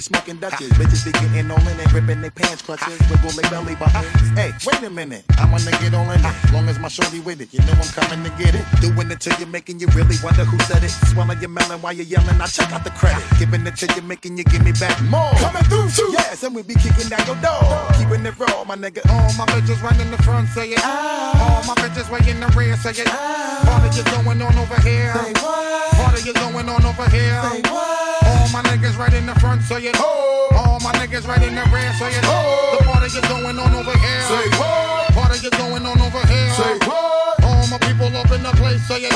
smoking 0.03 0.37
Dutches. 0.43 0.71
Bitches 0.75 1.05
be 1.07 1.13
getting 1.13 1.51
all 1.51 1.63
in 1.69 1.79
it, 1.79 1.93
ripping 1.93 2.21
their 2.21 2.31
pants 2.31 2.63
clutches, 2.63 2.99
wiggle 3.09 3.31
their 3.31 3.49
belly 3.51 3.77
buttons. 3.77 4.11
Hey, 4.35 4.51
wait 4.67 4.83
a 4.83 4.91
minute, 4.91 5.25
I 5.39 5.47
wanna 5.51 5.71
get 5.79 5.95
all 5.95 6.11
in 6.11 6.19
it. 6.19 6.35
Long 6.53 6.69
as 6.69 6.79
my 6.79 6.89
shorty 6.89 7.21
with 7.21 7.41
it, 7.41 7.55
you 7.55 7.61
know 7.61 7.73
I'm 7.79 7.89
coming 7.95 8.23
to 8.27 8.31
get 8.43 8.55
it. 8.55 8.65
Doing 8.81 9.11
it 9.11 9.21
till 9.21 9.39
you're 9.39 9.49
making 9.49 9.79
you 9.79 9.87
really 9.95 10.17
wonder 10.23 10.45
who 10.45 10.59
said 10.67 10.83
it. 10.83 10.91
Swallow 11.15 11.35
your 11.35 11.49
melon 11.49 11.81
while 11.81 11.93
you're 11.93 12.07
yelling. 12.07 12.41
I 12.41 12.47
check 12.47 12.73
out 12.73 12.83
the 12.85 12.91
credit. 12.91 13.23
Giving 13.39 13.65
it 13.67 13.77
till 13.77 13.95
you're 13.95 14.05
making 14.05 14.37
you 14.37 14.45
give 14.45 14.65
me 14.65 14.73
back 14.73 15.01
more. 15.03 15.33
Coming 15.39 15.65
through 15.71 15.91
too. 15.91 16.11
Yes, 16.13 16.43
and 16.43 16.55
we 16.55 16.63
be 16.63 16.75
kicking 16.75 17.09
down 17.09 17.25
your 17.27 17.39
door. 17.39 17.63
Keeping 17.95 18.27
it 18.27 18.35
raw, 18.39 18.65
my 18.65 18.75
nigga. 18.75 19.07
All 19.09 19.33
my 19.39 19.47
bitches 19.55 19.81
running 19.83 20.11
the 20.11 20.21
front, 20.23 20.49
say 20.49 20.71
it. 20.71 20.81
Ah. 20.83 21.63
All 21.63 21.63
my 21.65 21.75
bitches 21.81 22.11
way 22.11 22.21
in 22.29 22.41
the 22.41 22.49
rear, 22.59 22.77
say 22.77 22.91
it. 22.91 23.07
Ah. 23.07 23.63
Party 23.65 23.97
you 23.97 24.05
going 24.11 24.43
on 24.43 24.59
over 24.59 24.81
here. 24.83 25.15
Say 25.15 25.33
what? 25.39 25.93
Party 25.95 26.23
you 26.27 26.35
going 26.35 26.69
on 26.69 26.85
over 26.85 27.09
here. 27.11 27.41
Say 27.43 27.61
what? 27.71 28.12
All 28.25 28.49
my 28.51 28.63
niggas 28.69 28.97
right 28.99 29.13
in 29.13 29.27
the 29.27 29.35
front, 29.41 29.63
say 29.63 29.83
it. 29.83 29.97
All 30.01 30.79
my 30.81 30.93
niggas 30.99 31.27
right 31.27 31.43
in 31.43 31.55
the 31.55 31.65
rear, 31.73 31.93
say 31.99 32.11
it. 32.11 32.23
The 32.23 32.85
party 32.85 33.09
you 33.15 33.23
going 33.29 33.59
on 33.59 33.75
over 33.75 33.97
here. 33.99 34.23
Say 34.29 34.49
what? 34.59 35.13
Party 35.15 35.39
you 35.43 35.51
going 35.51 35.85
on 35.87 36.01
over 36.01 36.25
here. 36.27 36.51
Say 36.55 36.79
what? 36.87 37.45
All 37.45 37.67
my 37.69 37.79
people 37.79 38.07
up 38.17 38.31
in 38.31 38.43
the 38.43 38.53
place, 38.57 38.83
say 38.87 39.03
it. 39.03 39.13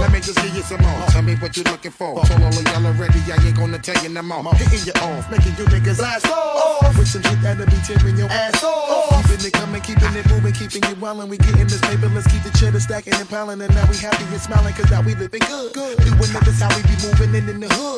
Let 0.00 0.12
me 0.12 0.20
just 0.20 0.38
give 0.40 0.54
you 0.54 0.62
some 0.62 0.80
more. 0.80 1.06
Tell 1.08 1.22
me 1.22 1.34
what 1.36 1.56
you 1.56 1.62
looking 1.64 1.90
for. 1.90 2.22
Told 2.24 2.42
all 2.42 2.48
of 2.48 2.64
y'all 2.70 2.86
already, 2.86 3.20
I 3.30 3.36
ain't 3.44 3.56
gonna 3.56 3.78
tell 3.78 4.00
you 4.02 4.08
no 4.10 4.22
more. 4.22 4.54
Hitting 4.54 4.86
you 4.86 4.92
off, 5.02 5.30
making 5.30 5.54
you 5.58 5.64
niggas 5.66 5.98
blast 5.98 6.26
off. 6.30 6.96
With 6.96 7.08
some 7.08 7.22
shit 7.22 7.40
that'll 7.42 7.66
be 7.66 7.78
tearing 7.84 8.16
your 8.16 8.30
ass 8.30 8.62
off. 8.64 9.22
Keeping 9.28 9.46
it 9.46 9.52
coming, 9.52 9.82
keeping 9.82 10.14
it 10.16 10.28
moving, 10.30 10.52
keeping 10.52 10.84
it 10.84 10.98
wildin'. 11.00 11.28
We 11.28 11.36
getting 11.38 11.66
this 11.66 11.80
paper, 11.82 12.08
let's 12.08 12.26
keep 12.30 12.42
the 12.42 12.50
cheddar 12.58 12.80
stacking 12.80 13.14
and 13.14 13.28
piling. 13.28 13.60
And 13.60 13.74
now 13.74 13.86
we 13.90 13.96
happy 13.96 14.24
and 14.24 14.40
smiling, 14.40 14.74
cause 14.74 14.90
now 14.90 15.02
we 15.02 15.14
living 15.14 15.42
good. 15.46 15.72
Doing 15.72 15.98
it, 15.98 16.44
this 16.44 16.60
how 16.60 16.70
we 16.74 16.82
be 16.82 16.96
moving 17.02 17.34
in, 17.34 17.48
in 17.48 17.60
the 17.60 17.68
hood. 17.68 17.97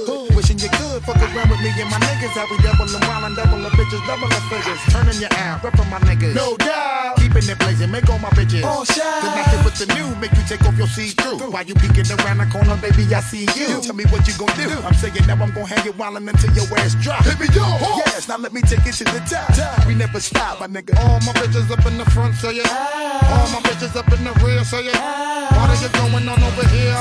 You 1.01 1.15
fuck 1.15 1.23
around 1.33 1.49
with 1.49 1.61
me 1.65 1.73
and 1.81 1.89
my 1.89 1.97
niggas. 1.97 2.37
How 2.37 2.45
we 2.51 2.61
doubling, 2.61 2.93
wildin', 3.09 3.35
doubling 3.35 3.73
bitches, 3.73 4.05
doubling 4.05 4.45
figures. 4.53 4.81
Turning 4.93 5.17
your 5.17 5.33
out, 5.41 5.63
reppin' 5.63 5.89
my 5.89 5.97
niggas. 6.05 6.35
No 6.35 6.57
doubt. 6.59 7.17
Keeping 7.17 7.49
it 7.49 7.59
blazing, 7.59 7.91
make 7.91 8.09
all 8.11 8.19
my 8.19 8.29
bitches. 8.37 8.65
All 8.65 8.85
shine. 8.85 9.25
Connected 9.25 9.65
with 9.65 9.81
the 9.81 9.87
new, 9.97 10.15
make 10.21 10.33
you 10.37 10.45
take 10.45 10.61
off 10.69 10.77
your 10.77 10.89
see-through. 10.89 11.41
While 11.51 11.65
you 11.65 11.75
peeking 11.75 12.05
around 12.21 12.45
the 12.45 12.47
corner, 12.53 12.77
baby, 12.77 13.09
I 13.15 13.21
see 13.21 13.49
you. 13.57 13.81
Tell 13.81 13.97
me 13.97 14.05
what 14.13 14.29
you 14.29 14.37
gon' 14.37 14.53
do. 14.61 14.69
I'm 14.85 14.93
saying 14.93 15.25
now 15.27 15.41
I'm 15.41 15.49
gon' 15.57 15.65
hang 15.65 15.87
it 15.87 15.97
wildin' 15.97 16.29
until 16.29 16.53
your 16.53 16.69
ass 16.77 16.95
drop. 17.01 17.25
Hit 17.25 17.41
me 17.41 17.49
up. 17.57 17.81
Yes, 18.05 18.29
now 18.29 18.37
let 18.37 18.53
me 18.53 18.61
take 18.61 18.85
it 18.85 18.93
to 19.01 19.05
the 19.05 19.25
top. 19.25 19.87
We 19.87 19.95
never 19.95 20.21
stop, 20.21 20.61
my 20.61 20.69
nigga. 20.69 21.01
All 21.01 21.17
my 21.25 21.33
bitches 21.41 21.71
up 21.71 21.81
in 21.87 21.97
the 21.97 22.05
front, 22.13 22.35
say 22.35 22.61
yeah. 22.61 22.69
All 22.69 23.49
my 23.57 23.61
bitches 23.65 23.97
up 23.97 24.13
in 24.13 24.21
the 24.21 24.37
rear, 24.45 24.63
say 24.65 24.85
yeah. 24.85 25.49
What 25.57 25.71
are 25.73 25.81
you 25.81 25.89
going 25.97 26.29
on 26.29 26.43
over 26.45 26.67
here? 26.69 26.93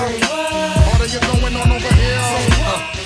What 0.88 1.04
are 1.04 1.12
you 1.12 1.20
going 1.20 1.56
on 1.56 1.68
over 1.68 1.94
here? 2.00 2.20
Uh, 2.64 2.99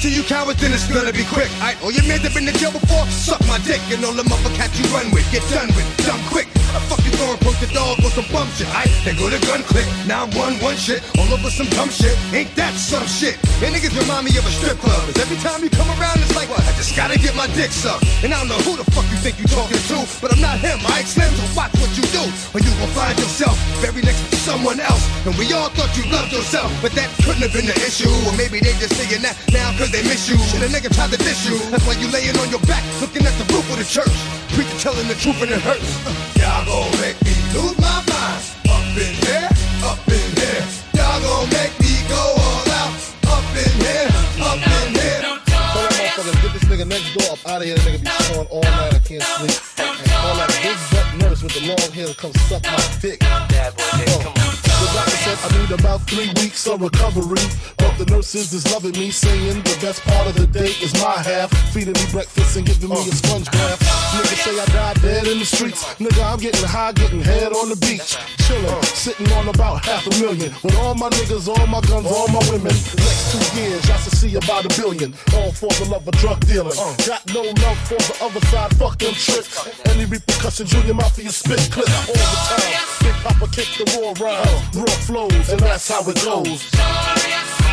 to 0.00 0.10
you 0.10 0.22
cowards, 0.22 0.60
then 0.60 0.72
it's 0.72 0.88
gonna 0.88 1.12
be 1.12 1.24
quick. 1.24 1.50
Alright, 1.56 1.76
all 1.82 1.92
your 1.92 2.04
men 2.04 2.22
that 2.22 2.32
been 2.32 2.48
in 2.48 2.54
jail 2.54 2.72
before, 2.72 3.04
suck 3.06 3.40
my 3.46 3.58
dick, 3.58 3.80
and 3.92 4.02
all 4.04 4.12
the 4.12 4.22
motherfuckers 4.22 4.78
you 4.80 4.88
run 4.94 5.10
with, 5.12 5.30
get 5.30 5.42
done 5.50 5.68
with, 5.76 6.06
done 6.06 6.20
quick. 6.30 6.59
I 6.74 6.80
fucking 6.86 7.14
go 7.18 7.26
and 7.34 7.40
poke 7.42 7.58
the 7.58 7.70
dog 7.74 7.98
on 8.00 8.10
some 8.14 8.28
bum 8.30 8.48
shit. 8.54 8.68
I 8.70 8.86
then 9.04 9.16
go 9.18 9.26
to 9.30 9.40
gun 9.46 9.62
click. 9.66 9.86
Now 10.06 10.24
I'm 10.24 10.30
one 10.38 10.54
one 10.62 10.76
shit 10.76 11.02
all 11.18 11.28
over 11.32 11.50
some 11.50 11.66
dumb 11.74 11.90
shit. 11.90 12.14
Ain't 12.32 12.54
that 12.56 12.74
some 12.74 13.06
shit? 13.06 13.36
And 13.62 13.74
niggas 13.74 13.94
remind 13.98 14.26
me 14.26 14.32
of 14.38 14.46
a 14.46 14.52
strip 14.52 14.78
club. 14.78 15.00
Cause 15.10 15.18
every 15.18 15.38
time 15.42 15.62
you 15.62 15.70
come 15.70 15.88
around, 15.98 16.22
it's 16.22 16.34
like 16.36 16.48
what? 16.48 16.62
I 16.62 16.72
just 16.78 16.94
gotta 16.94 17.18
get 17.18 17.34
my 17.34 17.46
dick 17.58 17.70
sucked. 17.70 18.06
And 18.22 18.32
I 18.32 18.38
don't 18.38 18.48
know 18.48 18.62
who 18.62 18.78
the 18.78 18.86
fuck 18.92 19.04
you 19.10 19.18
think 19.18 19.38
you 19.42 19.46
talking 19.50 19.80
to, 19.90 19.98
but 20.22 20.30
I'm 20.32 20.40
not 20.40 20.58
him. 20.58 20.78
I 20.86 21.02
Slim, 21.10 21.32
so 21.34 21.42
watch 21.58 21.74
what 21.82 21.90
you 21.98 22.06
do, 22.14 22.22
or 22.54 22.62
you 22.62 22.70
gon' 22.78 22.92
find 22.94 23.18
yourself 23.18 23.58
very 23.82 24.02
next 24.02 24.22
to 24.30 24.36
someone 24.36 24.78
else. 24.78 25.02
And 25.26 25.34
we 25.34 25.50
all 25.52 25.70
thought 25.74 25.90
you 25.98 26.06
loved 26.12 26.30
yourself, 26.30 26.70
but 26.78 26.92
that 26.94 27.10
couldn't 27.26 27.42
have 27.42 27.52
been 27.52 27.66
the 27.66 27.74
issue. 27.82 28.10
Or 28.30 28.32
maybe 28.38 28.60
they 28.62 28.76
just 28.78 28.94
saying 28.94 29.22
that 29.22 29.34
now 29.50 29.74
cause 29.74 29.90
they 29.90 30.02
miss 30.06 30.30
you. 30.30 30.38
Shit, 30.38 30.62
a 30.62 30.70
nigga 30.70 30.94
tried 30.94 31.10
to 31.10 31.18
diss 31.18 31.48
you. 31.50 31.58
That's 31.74 31.82
why 31.82 31.98
you 31.98 32.06
laying 32.14 32.38
on 32.38 32.48
your 32.48 32.62
back, 32.70 32.84
looking 33.00 33.26
at 33.26 33.34
the 33.42 33.46
roof 33.50 33.66
of 33.74 33.78
the 33.82 33.84
church. 33.84 34.39
Preacher 34.54 34.78
telling 34.78 35.08
the 35.08 35.14
truth 35.14 35.40
and 35.42 35.52
it 35.52 35.60
hurts. 35.60 35.90
Y'all 36.36 36.64
gon' 36.66 36.90
make 37.00 37.16
me 37.24 37.32
lose 37.54 37.78
my 37.78 38.02
mind. 38.10 38.42
Up 38.68 38.82
in 38.98 39.14
here, 39.24 39.48
up 39.86 40.00
in 40.10 40.26
here. 40.36 40.64
Y'all 40.94 41.20
gon' 41.22 41.48
make 41.54 41.72
me 41.80 41.92
go 42.10 42.18
all 42.18 42.70
out. 42.82 42.92
Up 43.30 43.46
in 43.54 43.72
here, 43.78 44.10
up 44.42 44.58
in 44.58 44.94
here. 44.98 45.20
Tell 45.22 45.86
that 45.86 45.94
motherfucker, 45.94 46.42
get 46.42 46.52
this 46.52 46.64
nigga 46.66 46.86
next 46.86 47.14
door 47.14 47.32
up 47.32 47.46
out 47.48 47.62
of 47.62 47.66
here. 47.66 47.76
That 47.76 47.86
nigga 47.86 48.00
be 48.02 48.10
snoring 48.26 48.48
all 48.50 48.62
night. 48.62 48.94
I 48.94 48.98
can't 48.98 49.22
sleep. 49.22 49.58
And 49.78 50.12
all 50.18 50.34
that 50.36 50.50
big 50.62 50.76
butt 50.90 51.08
nurse 51.22 51.42
with 51.42 51.54
the 51.54 51.62
long 51.70 51.90
hair 51.92 52.12
come 52.14 52.32
suck 52.50 52.62
my 52.64 52.82
dick. 53.00 53.22
Uh, 53.22 53.46
The 53.46 54.86
doctor 54.92 55.16
said 55.24 55.38
I 55.46 55.48
need 55.58 55.70
about 55.78 56.00
three 56.10 56.28
weeks 56.42 56.66
of 56.66 56.82
recovery. 56.82 57.40
But 57.78 57.89
the 58.00 58.16
nurses 58.16 58.52
is 58.54 58.64
loving 58.72 58.92
me, 58.92 59.10
saying 59.10 59.60
the 59.60 59.76
best 59.84 60.00
part 60.08 60.26
of 60.26 60.34
the 60.34 60.46
day 60.46 60.72
is 60.80 60.92
my 61.04 61.20
half. 61.20 61.52
Feeding 61.72 61.92
me 61.92 62.06
breakfast 62.10 62.56
and 62.56 62.64
giving 62.64 62.88
me 62.88 62.96
a 62.96 63.12
sponge 63.12 63.44
bath. 63.52 63.76
Niggas 64.16 64.40
say 64.40 64.56
I 64.56 64.64
died 64.72 65.02
dead 65.02 65.26
in 65.26 65.38
the 65.38 65.44
streets. 65.44 65.84
Nigga, 66.00 66.24
I'm 66.24 66.38
getting 66.40 66.64
high, 66.64 66.92
getting 66.92 67.20
head 67.20 67.52
on 67.52 67.68
the 67.68 67.76
beach. 67.76 68.16
Chillin', 68.48 68.84
sitting 68.96 69.30
on 69.36 69.48
about 69.48 69.84
half 69.84 70.06
a 70.06 70.10
million. 70.16 70.48
With 70.64 70.76
all 70.80 70.94
my 70.94 71.10
niggas, 71.10 71.44
all 71.48 71.66
my 71.66 71.80
guns, 71.82 72.06
all 72.08 72.28
my 72.28 72.40
women. 72.48 72.72
Next 72.72 73.36
two 73.36 73.60
years, 73.60 73.84
I 73.90 73.96
should 74.00 74.16
see 74.16 74.34
about 74.34 74.64
a 74.64 74.72
billion. 74.80 75.12
All 75.36 75.52
for 75.52 75.68
the 75.76 75.84
love 75.92 76.08
of 76.08 76.16
drug 76.16 76.40
dealing. 76.48 76.76
Got 77.04 77.28
no 77.36 77.44
love 77.44 77.78
for 77.84 78.00
the 78.00 78.16
other 78.24 78.40
side, 78.48 78.72
fuck 78.80 78.96
them 78.96 79.12
tricks. 79.12 79.52
Any 79.92 80.06
repercussions, 80.06 80.70
Junior 80.72 80.94
Mafia 80.94 81.28
spit 81.28 81.68
clip 81.68 81.90
all 82.08 82.16
the 82.16 82.40
time. 82.48 82.80
Big 83.04 83.16
Papa 83.20 83.46
kick 83.52 83.68
the 83.76 83.84
raw 84.00 84.16
rhymes, 84.16 84.72
raw 84.72 84.96
flows, 85.04 85.48
and 85.52 85.60
that's 85.60 85.88
how 85.88 86.00
it 86.08 86.16
goes. 86.24 86.64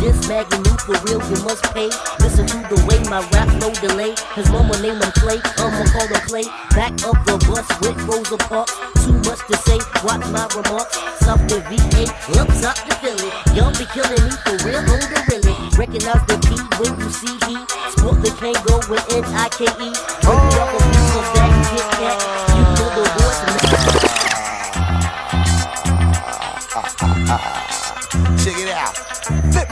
This 0.00 0.16
Maggie 0.28 0.64
for 0.80 0.96
real, 1.04 1.20
you 1.28 1.36
must 1.44 1.62
pay. 1.76 1.92
Listen 2.24 2.46
to 2.48 2.56
the 2.72 2.80
way 2.88 2.96
my 3.12 3.20
rap 3.36 3.52
no 3.60 3.68
delay. 3.84 4.16
His 4.32 4.48
mama 4.48 4.72
name 4.80 4.96
him 4.96 5.12
Clay, 5.20 5.36
I'ma 5.60 5.84
call 5.92 6.08
him 6.08 6.24
Clay. 6.24 6.48
Back 6.72 6.96
up 7.04 7.20
the 7.28 7.36
bus 7.44 7.68
with 7.84 8.00
Rosa 8.08 8.38
Parks. 8.48 8.72
Too 9.04 9.12
much 9.28 9.44
to 9.52 9.56
say, 9.68 9.76
watch 10.00 10.24
my 10.32 10.48
remarks. 10.56 10.96
South 11.20 11.44
the 11.52 11.60
VA, 11.68 12.08
up 12.40 12.48
top 12.64 12.80
the 12.88 12.96
Philly. 13.04 13.28
Y'all 13.52 13.76
be 13.76 13.84
killing 13.92 14.24
me 14.24 14.32
for 14.40 14.56
real, 14.64 14.80
oh, 14.80 14.96
on 14.96 15.04
the 15.04 15.20
really. 15.28 15.54
Recognize 15.76 16.24
the 16.24 16.36
P 16.48 16.56
when 16.80 16.96
you 16.96 17.10
see 17.12 17.36
E. 17.52 17.60
Sport 17.92 18.24
the 18.24 18.32
Kangol 18.40 18.80
with 18.88 19.04
N-I-K-E. 19.12 19.68
It 19.68 20.24
up 20.24 20.72
a 20.72 20.80
piece 20.80 21.12
of 21.12 21.26
that, 21.36 21.52
get 21.76 21.88
that. 22.00 22.49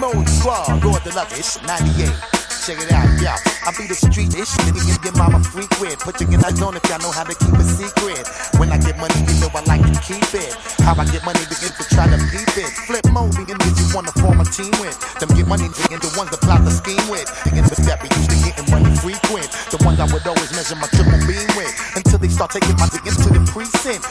Mode 0.01 0.29
squad, 0.29 0.85
Lord 0.85 1.03
the 1.03 1.11
it's 1.35 1.61
98. 1.63 2.39
Check 2.63 2.79
it 2.79 2.93
out, 2.93 3.09
yeah. 3.19 3.35
I 3.67 3.75
be 3.75 3.91
the 3.91 3.99
street 3.99 4.31
ish, 4.31 4.55
nigga, 4.63 4.79
give 4.85 5.03
your 5.03 5.17
mama 5.19 5.43
free 5.43 5.67
quid. 5.75 5.99
Put 5.99 6.21
your 6.21 6.31
in 6.31 6.39
that 6.45 6.55
zone 6.55 6.77
if 6.77 6.85
y'all 6.87 7.03
know 7.03 7.11
how 7.11 7.25
to 7.25 7.35
keep 7.35 7.57
a 7.57 7.65
secret. 7.65 8.23
When 8.63 8.71
I 8.71 8.79
get 8.79 8.95
money, 9.01 9.17
you 9.27 9.35
know 9.43 9.51
I 9.51 9.65
like 9.67 9.83
to 9.83 9.99
keep 10.05 10.29
it. 10.37 10.55
How 10.85 10.95
I 10.95 11.09
get 11.09 11.25
money, 11.25 11.41
begin 11.51 11.73
to 11.75 11.85
try 11.91 12.07
to 12.07 12.19
peep 12.29 12.47
it. 12.61 12.71
Flip 12.87 13.09
mode, 13.11 13.35
begin 13.35 13.59
to 13.59 13.71
you 13.73 13.89
wanna 13.91 14.13
form 14.21 14.39
a 14.39 14.47
team 14.47 14.71
with. 14.79 14.95
Them 15.19 15.33
get 15.33 15.49
money, 15.49 15.67
begin 15.67 15.99
the 15.99 16.13
ones 16.15 16.29
that 16.31 16.45
plot 16.45 16.61
the 16.63 16.71
scheme 16.71 17.03
with. 17.09 17.25
Begin 17.43 17.65
to 17.65 17.75
step, 17.75 18.05
we 18.05 18.13
used 18.15 18.31
to 18.31 18.39
getting 18.45 18.69
money 18.69 18.93
frequent. 19.01 19.49
The 19.73 19.81
ones 19.83 19.99
I 19.99 20.07
would 20.13 20.23
always 20.29 20.53
measure 20.53 20.77
my 20.77 20.93
triple 20.93 21.19
beam 21.25 21.49
with. 21.57 21.73
Until 21.97 22.21
they 22.21 22.29
start 22.29 22.53
taking 22.53 22.77
my 22.77 22.87
diggings 22.93 23.17
to 23.25 23.33
the 23.33 23.43
precinct. 23.49 24.05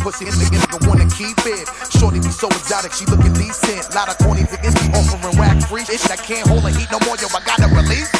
Pussy 0.00 0.24
in 0.26 0.32
the 0.32 0.46
nigga 0.48 0.88
wanna 0.88 1.06
keep 1.12 1.36
it. 1.46 1.68
Shorty 1.92 2.20
be 2.20 2.32
so 2.32 2.48
exotic, 2.48 2.92
she 2.92 3.04
looking 3.06 3.32
decent. 3.34 3.94
Lot 3.94 4.08
of 4.08 4.18
corny 4.18 4.42
niggas 4.42 4.74
offering 4.96 5.36
whack 5.36 5.60
free 5.68 5.84
shit. 5.84 6.10
I 6.10 6.16
can't 6.16 6.46
hold 6.48 6.64
the 6.64 6.70
heat 6.70 6.90
no 6.90 6.98
more, 7.06 7.16
yo, 7.20 7.28
I 7.30 7.40
gotta 7.44 7.68
release 7.68 8.19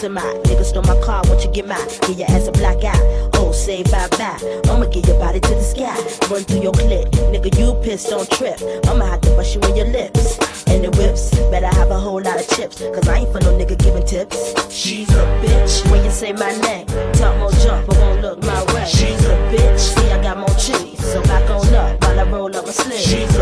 cat 0.00 0.12
like 0.12 0.20
a 0.20 0.24
semi. 0.24 0.42
Nigga 0.44 0.64
stole 0.64 0.82
my 0.82 1.00
car, 1.00 1.22
won't 1.26 1.44
you 1.44 1.50
get 1.50 1.66
mine? 1.66 1.88
Give 2.06 2.18
your 2.18 2.30
ass 2.30 2.48
a 2.48 2.52
black 2.52 2.82
eye. 2.84 3.30
Oh, 3.34 3.52
say 3.52 3.82
bye 3.84 4.08
bye. 4.18 4.38
I'ma 4.70 4.86
get 4.86 5.06
your 5.06 5.18
body 5.18 5.40
to 5.40 5.54
the 5.54 5.62
sky. 5.62 5.96
Run 6.28 6.44
through 6.44 6.62
your 6.62 6.72
clip. 6.72 7.10
Nigga, 7.32 7.56
you 7.58 7.74
pissed, 7.82 8.10
don't 8.10 8.28
trip. 8.30 8.60
I'ma 8.86 9.06
have 9.06 9.20
to 9.22 9.30
bust 9.30 9.54
you 9.54 9.60
in 9.62 9.76
your 9.76 9.86
lips. 9.86 10.38
And 10.68 10.84
the 10.84 10.90
whips, 10.90 11.30
better 11.50 11.66
have 11.66 11.90
a 11.90 11.98
whole 11.98 12.20
lot 12.20 12.38
of 12.38 12.48
chips. 12.48 12.80
Cause 12.80 13.08
I 13.08 13.18
ain't 13.20 13.32
for 13.32 13.40
no 13.40 13.56
nigga 13.56 13.78
giving 13.78 14.04
tips. 14.04 14.54
She's 14.72 15.08
a 15.10 15.24
bitch. 15.42 15.90
When 15.90 16.04
you 16.04 16.10
say 16.10 16.32
my 16.32 16.52
name, 16.60 16.86
talk 17.14 17.36
more 17.38 17.52
jump, 17.62 17.86
but 17.86 17.96
won't 17.98 18.20
look 18.20 18.42
my 18.42 18.64
way. 18.74 18.84
She's 18.86 19.24
a 19.24 19.36
bitch. 19.52 19.78
See, 19.78 20.10
I 20.10 20.22
got 20.22 20.38
more 20.38 20.56
cheese. 20.58 20.98
So 21.12 21.22
back 21.22 21.48
on 21.50 21.74
up 21.74 22.02
while 22.02 22.20
I 22.20 22.24
roll 22.24 22.54
up 22.54 22.66
my 22.66 22.72
sleeve. 22.72 23.00
She's 23.00 23.37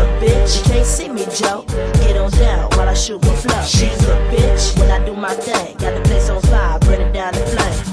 You 0.47 0.63
can't 0.63 0.85
see 0.85 1.09
me, 1.09 1.25
Joe. 1.35 1.65
Get 1.99 2.15
on 2.15 2.31
down 2.31 2.69
while 2.71 2.87
I 2.87 2.93
shoot 2.93 3.21
my 3.21 3.35
flow. 3.35 3.61
She's 3.63 4.01
a 4.03 4.15
bitch. 4.31 4.79
When 4.79 4.89
I 4.89 5.05
do 5.05 5.13
my 5.13 5.33
thing, 5.33 5.75
got 5.77 5.93
the 5.93 6.01
place 6.07 6.29
on 6.29 6.41
fire, 6.43 6.79
burn 6.79 7.01
it 7.01 7.11
down 7.11 7.33
the 7.33 7.41
flame. 7.41 7.86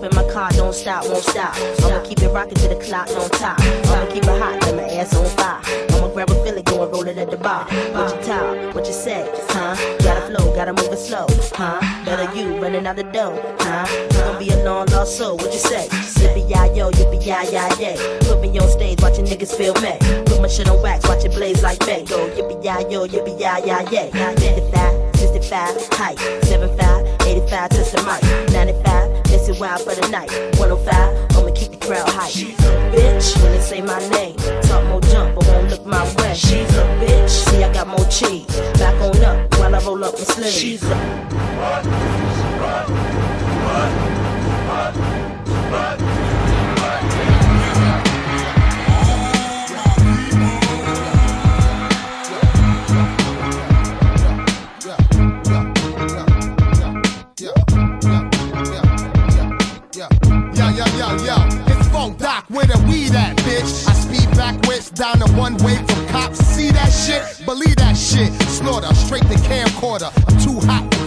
Up 0.00 0.10
in 0.10 0.16
my 0.16 0.32
car, 0.32 0.50
don't 0.52 0.72
stop, 0.72 1.04
won't 1.04 1.22
stop. 1.22 1.54
I'ma 1.84 2.02
keep 2.02 2.22
it 2.22 2.28
rocking 2.28 2.54
to 2.54 2.68
the 2.68 2.76
clock, 2.76 3.06
don't 3.08 3.30
top. 3.32 3.60
I'ma 3.60 4.10
keep 4.10 4.24
it 4.24 4.40
hot, 4.40 4.58
let 4.62 4.74
my 4.74 4.88
ass 4.96 5.14
on 5.14 5.26
fire. 5.36 5.60
I'ma 5.92 6.08
grab 6.14 6.30
a 6.30 6.42
Philly, 6.42 6.62
go 6.62 6.82
and 6.82 6.90
roll 6.90 7.06
it 7.06 7.18
at 7.18 7.30
the 7.30 7.36
bar. 7.36 7.66
What 7.92 8.16
you 8.16 8.22
talk, 8.22 8.74
what 8.74 8.86
you 8.86 8.94
say, 8.94 9.28
huh? 9.50 9.76
Gotta 9.98 10.22
flow, 10.22 10.54
gotta 10.54 10.72
move 10.72 10.90
it 10.90 10.96
slow, 10.96 11.26
huh? 11.52 11.80
Better 12.06 12.34
you 12.34 12.56
running 12.56 12.86
out 12.86 12.96
the 12.96 13.02
door, 13.02 13.36
huh? 13.60 13.86
You 13.92 14.08
gon' 14.16 14.38
be 14.38 14.48
a 14.48 14.64
long 14.64 14.86
lost 14.86 15.18
soul, 15.18 15.36
what 15.36 15.52
you 15.52 15.58
say? 15.58 15.86
Yippee 16.16 16.48
yi 16.48 16.78
yo, 16.78 16.90
yippee 16.92 17.20
yi 17.20 17.36
yi 17.52 17.84
yay. 17.84 18.18
Put 18.20 18.40
me 18.40 18.58
on 18.58 18.70
stage, 18.70 19.02
watching 19.02 19.26
niggas 19.26 19.54
feel 19.54 19.74
me. 19.84 19.98
Put 20.24 20.40
my 20.40 20.48
shit 20.48 20.66
on 20.70 20.80
wax, 20.82 21.06
watch 21.06 21.26
it 21.26 21.32
blaze 21.32 21.62
like 21.62 21.80
me. 21.86 22.04
Go 22.04 22.26
yippee 22.30 22.64
yi 22.64 22.90
yo, 22.90 23.06
yippee 23.06 23.36
yi 23.36 23.68
yi 23.68 23.76
yay. 23.92 24.10
55, 24.10 25.16
65, 25.16 25.88
height, 25.92 26.18
75, 26.44 27.04
85, 27.26 27.68
touch 27.68 27.90
the 27.92 28.02
mic. 28.08 28.39
95, 29.50 29.50
this 29.50 29.60
wild 29.60 29.80
for 29.82 29.94
the 30.00 30.08
night. 30.08 30.30
105, 30.58 31.36
I'ma 31.36 31.52
keep 31.54 31.70
the 31.72 31.76
crowd 31.78 32.08
hype. 32.08 32.30
She's 32.30 32.58
a 32.58 32.90
bitch 32.92 33.42
when 33.42 33.52
they 33.52 33.60
say 33.60 33.82
my 33.82 33.98
name. 34.08 34.36
Talk 34.62 34.84
more 34.86 35.00
jump, 35.00 35.34
but 35.34 35.46
won't 35.46 35.70
look 35.70 35.86
my 35.86 36.04
way. 36.16 36.34
She's 36.34 36.70
a 36.76 36.84
bitch, 37.00 37.30
see 37.30 37.64
I 37.64 37.72
got 37.72 37.88
more 37.88 38.06
cheese. 38.06 38.46
Back 38.78 38.94
on 39.02 39.22
up 39.24 39.58
while 39.58 39.74
I 39.74 39.78
roll 39.80 40.04
up 40.04 40.14
my 40.14 40.20
sleeves. 40.20 40.54
She's 40.54 40.82
a 40.82 40.88
Yeah, 40.90 41.82
yeah, 41.82 41.90
yeah, 41.90 42.46
yeah. 45.70 46.40
It's 46.42 46.49
down 64.94 65.22
in 65.22 65.36
one 65.36 65.56
way 65.58 65.76
from 65.76 66.06
cops. 66.08 66.38
See 66.38 66.70
that 66.70 66.90
shit? 66.90 67.46
Believe 67.46 67.76
that 67.76 67.96
shit. 67.96 68.32
Slaughter, 68.42 68.94
straight 68.94 69.22
to 69.22 69.38
camcorder. 69.48 70.10
I'm 70.28 70.38
too 70.40 70.60
hot 70.66 70.99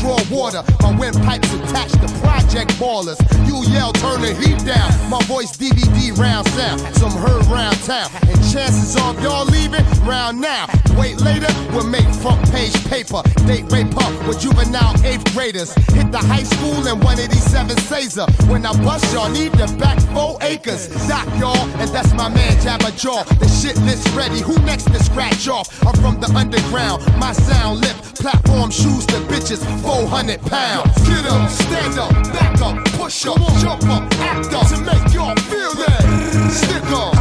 draw 0.00 0.18
water. 0.30 0.62
My 0.80 0.96
windpipes 0.98 1.52
attached 1.52 2.00
to 2.00 2.08
project 2.20 2.72
ballers. 2.80 3.20
You 3.46 3.62
yell, 3.72 3.92
turn 3.92 4.22
the 4.22 4.34
heat 4.34 4.58
down. 4.64 4.90
My 5.10 5.22
voice 5.24 5.56
DVD 5.56 6.16
round 6.18 6.48
sound. 6.48 6.80
Some 6.96 7.12
heard 7.12 7.44
round 7.46 7.76
town. 7.84 8.10
And 8.28 8.38
chances 8.50 8.96
of 8.96 9.22
y'all 9.22 9.44
leaving 9.44 9.84
round 10.02 10.40
now. 10.40 10.66
Wait 10.96 11.20
later, 11.20 11.48
we'll 11.72 11.86
make 11.86 12.08
front 12.16 12.40
page 12.50 12.74
paper. 12.88 13.22
Date 13.46 13.70
rape 13.70 13.94
up 13.96 14.26
with 14.26 14.40
juvenile 14.40 14.96
eighth 15.04 15.32
graders. 15.34 15.72
Hit 15.92 16.10
the 16.10 16.18
high 16.18 16.42
school 16.42 16.86
in 16.86 16.98
187 17.00 17.76
Caesar. 17.76 18.26
When 18.48 18.64
I 18.64 18.72
bust, 18.82 19.12
y'all 19.12 19.30
need 19.30 19.52
to 19.54 19.66
back 19.76 20.00
four 20.14 20.38
acres. 20.40 20.88
Doc, 21.08 21.26
y'all, 21.38 21.68
and 21.80 21.88
that's 21.90 22.12
my 22.14 22.28
man 22.28 22.56
Jabba 22.58 22.96
Jaw. 22.98 23.22
The 23.38 23.48
shit 23.48 23.76
list 23.82 24.08
ready. 24.14 24.40
Who 24.40 24.58
next 24.64 24.84
to 24.84 25.02
scratch 25.04 25.46
off? 25.48 25.68
I'm 25.86 25.94
from 26.00 26.20
the 26.20 26.30
underground. 26.34 27.04
My 27.18 27.32
sound 27.32 27.80
lift. 27.80 28.20
platform 28.20 28.70
shoes 28.70 29.06
to 29.06 29.16
bitches, 29.32 29.62
400 30.00 30.40
pounds. 30.42 30.96
Get 31.06 31.26
up, 31.26 31.50
stand 31.50 31.98
up, 31.98 32.12
back 32.32 32.60
up, 32.62 32.82
push 32.96 33.26
up, 33.26 33.36
jump 33.60 33.84
up, 33.84 34.02
act 34.20 34.52
up 34.54 34.66
to 34.68 34.80
make 34.80 35.12
y'all 35.12 35.36
feel 35.36 35.74
that. 35.74 36.50
Stick 36.50 36.90
up, 36.90 37.14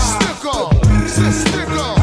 stick 0.00 0.44
up, 0.46 0.72
stick 1.10 1.68
up, 1.68 2.01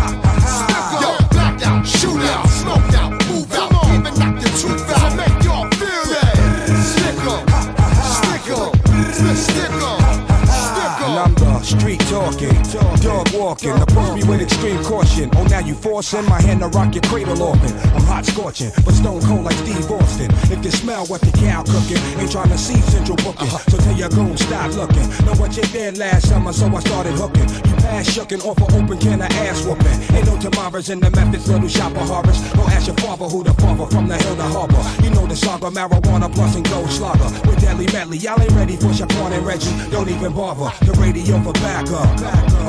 dog 13.24 13.40
walking. 13.40 13.72
Approach 13.72 14.16
me 14.16 14.24
with 14.30 14.42
extreme 14.42 14.82
caution. 14.84 15.30
Oh, 15.36 15.44
now 15.44 15.60
you 15.60 15.74
forcing 15.74 16.26
my 16.26 16.42
hand 16.42 16.62
to 16.62 16.68
rock 16.68 16.94
your 16.94 17.04
cradle 17.04 17.42
orphan. 17.42 17.72
I'm 17.96 18.04
hot 18.04 18.26
scorching, 18.26 18.72
but 18.86 18.94
stone 18.94 19.22
cold 19.22 19.46
like 19.46 19.56
Steve 19.56 19.90
Austin. 19.92 20.30
If 20.52 20.64
you 20.64 20.72
smell 20.72 21.06
what 21.08 21.22
the 21.22 21.32
cow 21.32 21.64
cooking, 21.64 21.98
ain't 22.20 22.32
trying 22.32 22.50
to 22.50 22.58
see 22.58 22.80
central 22.92 23.18
booking. 23.18 23.48
Uh-huh. 23.48 23.58
So 23.70 23.78
tell 23.78 23.96
your 23.96 24.10
goon, 24.10 24.38
stop 24.38 24.74
looking. 24.74 25.08
Know 25.26 25.36
what 25.36 25.56
you 25.58 25.64
did 25.64 25.98
last 25.98 26.30
summer, 26.30 26.54
so 26.54 26.68
I 26.68 26.80
started 26.80 27.14
hooking. 27.14 27.48
You 27.50 27.79
pass 27.90 28.14
shucking 28.14 28.42
off 28.42 28.58
an 28.58 28.70
open 28.78 28.98
can 29.00 29.22
of 29.22 29.32
ass 29.44 29.66
whooping. 29.66 30.16
Ain't 30.16 30.26
no 30.26 30.38
tomorrows 30.40 30.90
in 30.90 31.00
the 31.00 31.10
methods, 31.12 31.48
little 31.50 31.68
shopper 31.68 32.00
harvest. 32.00 32.54
Don't 32.54 32.70
ask 32.72 32.88
your 32.88 32.96
father 32.98 33.26
who 33.26 33.44
the 33.44 33.54
father 33.56 33.86
from 33.88 34.08
the 34.08 34.18
hill 34.18 34.36
to 34.36 34.44
harbor. 34.44 34.84
You 35.04 35.10
know 35.10 35.26
the 35.26 35.36
saga, 35.36 35.70
marijuana 35.70 36.34
plus 36.34 36.56
and 36.56 36.68
gold 36.70 36.90
slugger. 36.90 37.30
With 37.48 37.60
deadly 37.62 37.88
medley, 37.92 38.18
y'all 38.18 38.42
ain't 38.42 38.52
ready 38.52 38.76
for 38.76 38.92
Shaquan 38.94 39.32
and 39.32 39.46
Reggie. 39.46 39.74
Don't 39.90 40.10
even 40.10 40.34
bother. 40.34 40.70
The 40.86 40.94
radio 40.94 41.42
for 41.42 41.54
backup. 41.54 42.10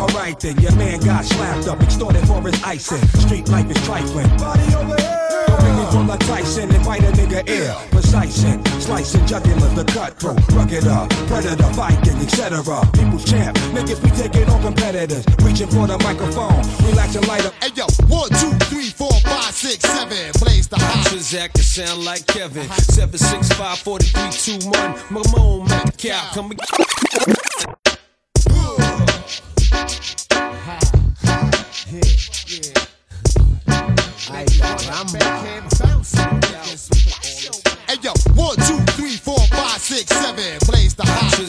Alright 0.01 0.41
then, 0.41 0.59
your 0.59 0.75
man 0.77 1.01
got 1.01 1.25
slapped 1.25 1.69
up, 1.69 1.81
extorted 1.83 2.27
for 2.27 2.41
his 2.43 2.63
icing. 2.63 3.07
Street 3.21 3.49
life 3.49 3.71
is 3.71 3.81
trifling. 3.85 4.29
Body 4.39 4.75
over 4.75 4.97
here. 4.97 5.20
Me 5.61 5.85
pull 5.91 6.05
like 6.05 6.21
Tyson 6.21 6.71
and 6.75 6.85
bite 6.85 7.03
a 7.03 7.13
nigga 7.13 7.49
ear. 7.49 7.75
Precising, 7.91 8.65
slicing 8.81 9.27
jugular, 9.27 9.69
the 9.75 9.85
cutthroat, 9.85 10.41
rugged 10.53 10.87
up, 10.87 11.11
predator, 11.29 11.71
Viking, 11.75 12.19
etc. 12.21 12.63
People's 12.93 13.25
champ, 13.25 13.57
niggas 13.75 14.03
be 14.03 14.11
taking 14.11 14.49
on 14.49 14.63
competitors, 14.63 15.25
reaching 15.43 15.69
for 15.69 15.87
the 15.87 15.99
microphone, 15.99 16.61
relax 16.89 17.17
and 17.17 17.27
light 17.29 17.45
up. 17.45 17.55
Hey 17.63 17.71
yo, 17.75 17.87
one, 18.09 18.31
two, 18.31 18.53
three, 18.71 18.91
four, 18.91 19.13
five, 19.25 19.55
six, 19.55 19.85
seven. 19.85 20.33
Blaze 20.41 20.69
the 20.69 20.77
hot. 20.77 21.07
Transact 21.07 21.57
to 21.57 21.63
sound 21.63 22.05
like 22.05 22.27
Kevin. 22.27 22.69
765 22.71 23.79
4321. 23.79 24.95
Mamone 25.11 25.69
Mac 25.69 25.97
Cow. 25.97 26.31
Come 26.35 26.53
Hey 34.31 34.47
yo, 38.01 38.13
one, 38.35 38.57
two, 38.57 38.79
three, 38.95 39.17
four, 39.17 39.39
five, 39.49 39.81
six, 39.81 40.07
seven. 40.15 40.70